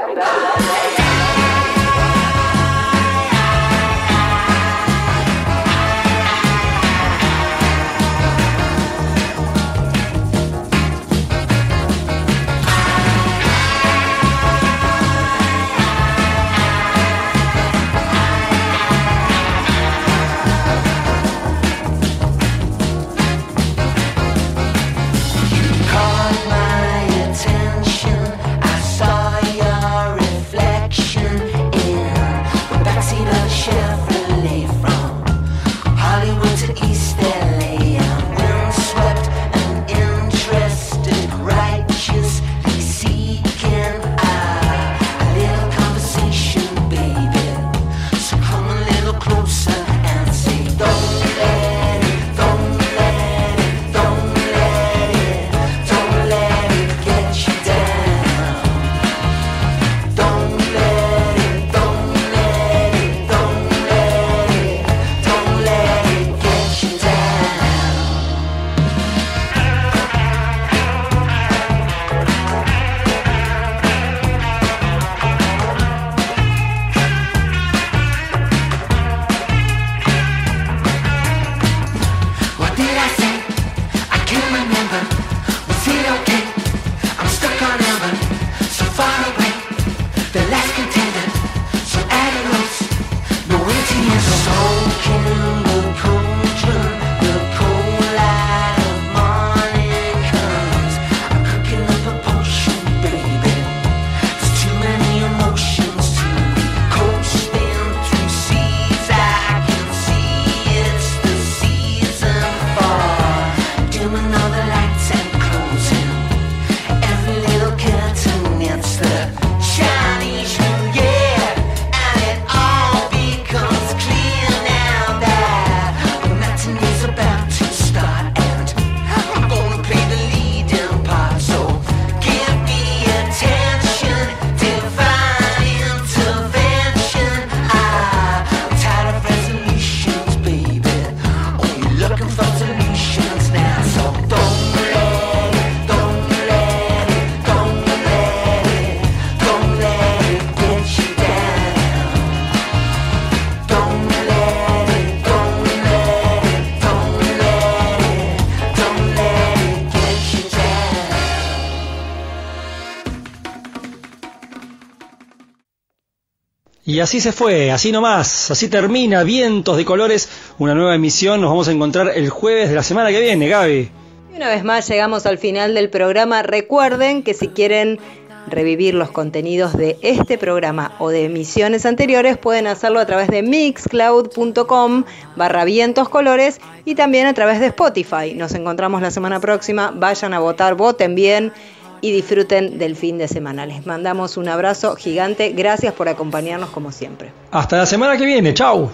[166.90, 171.40] Y así se fue, así nomás, así termina Vientos de Colores, una nueva emisión.
[171.40, 173.88] Nos vamos a encontrar el jueves de la semana que viene, Gaby.
[174.32, 176.42] Y una vez más llegamos al final del programa.
[176.42, 178.00] Recuerden que si quieren
[178.48, 183.44] revivir los contenidos de este programa o de emisiones anteriores, pueden hacerlo a través de
[183.44, 185.04] mixcloud.com
[185.36, 188.34] barra vientos colores y también a través de Spotify.
[188.34, 189.92] Nos encontramos la semana próxima.
[189.94, 191.52] Vayan a votar, voten bien
[192.00, 193.66] y disfruten del fin de semana.
[193.66, 195.50] Les mandamos un abrazo gigante.
[195.50, 197.32] Gracias por acompañarnos como siempre.
[197.50, 198.90] Hasta la semana que viene, chau.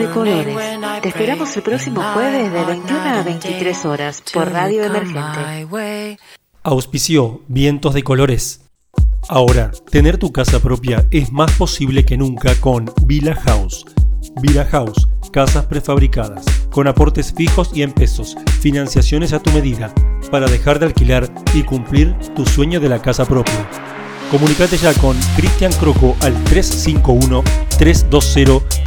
[0.00, 0.56] De Colores.
[1.02, 6.18] Te esperamos el próximo jueves de 21 a 23 horas por Radio Emergente.
[6.62, 8.62] Auspició Vientos de Colores.
[9.28, 13.84] Ahora, tener tu casa propia es más posible que nunca con Villa House.
[14.40, 19.92] Villa House, casas prefabricadas, con aportes fijos y en pesos, financiaciones a tu medida,
[20.30, 23.68] para dejar de alquilar y cumplir tu sueño de la casa propia.
[24.30, 26.32] Comunicate ya con Cristian Croco al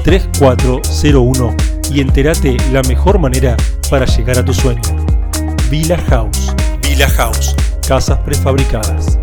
[0.03, 3.55] 351-320-3401 y entérate la mejor manera
[3.89, 4.81] para llegar a tu sueño.
[5.69, 6.53] Villa House.
[6.81, 7.55] Villa House.
[7.88, 9.19] Casas prefabricadas.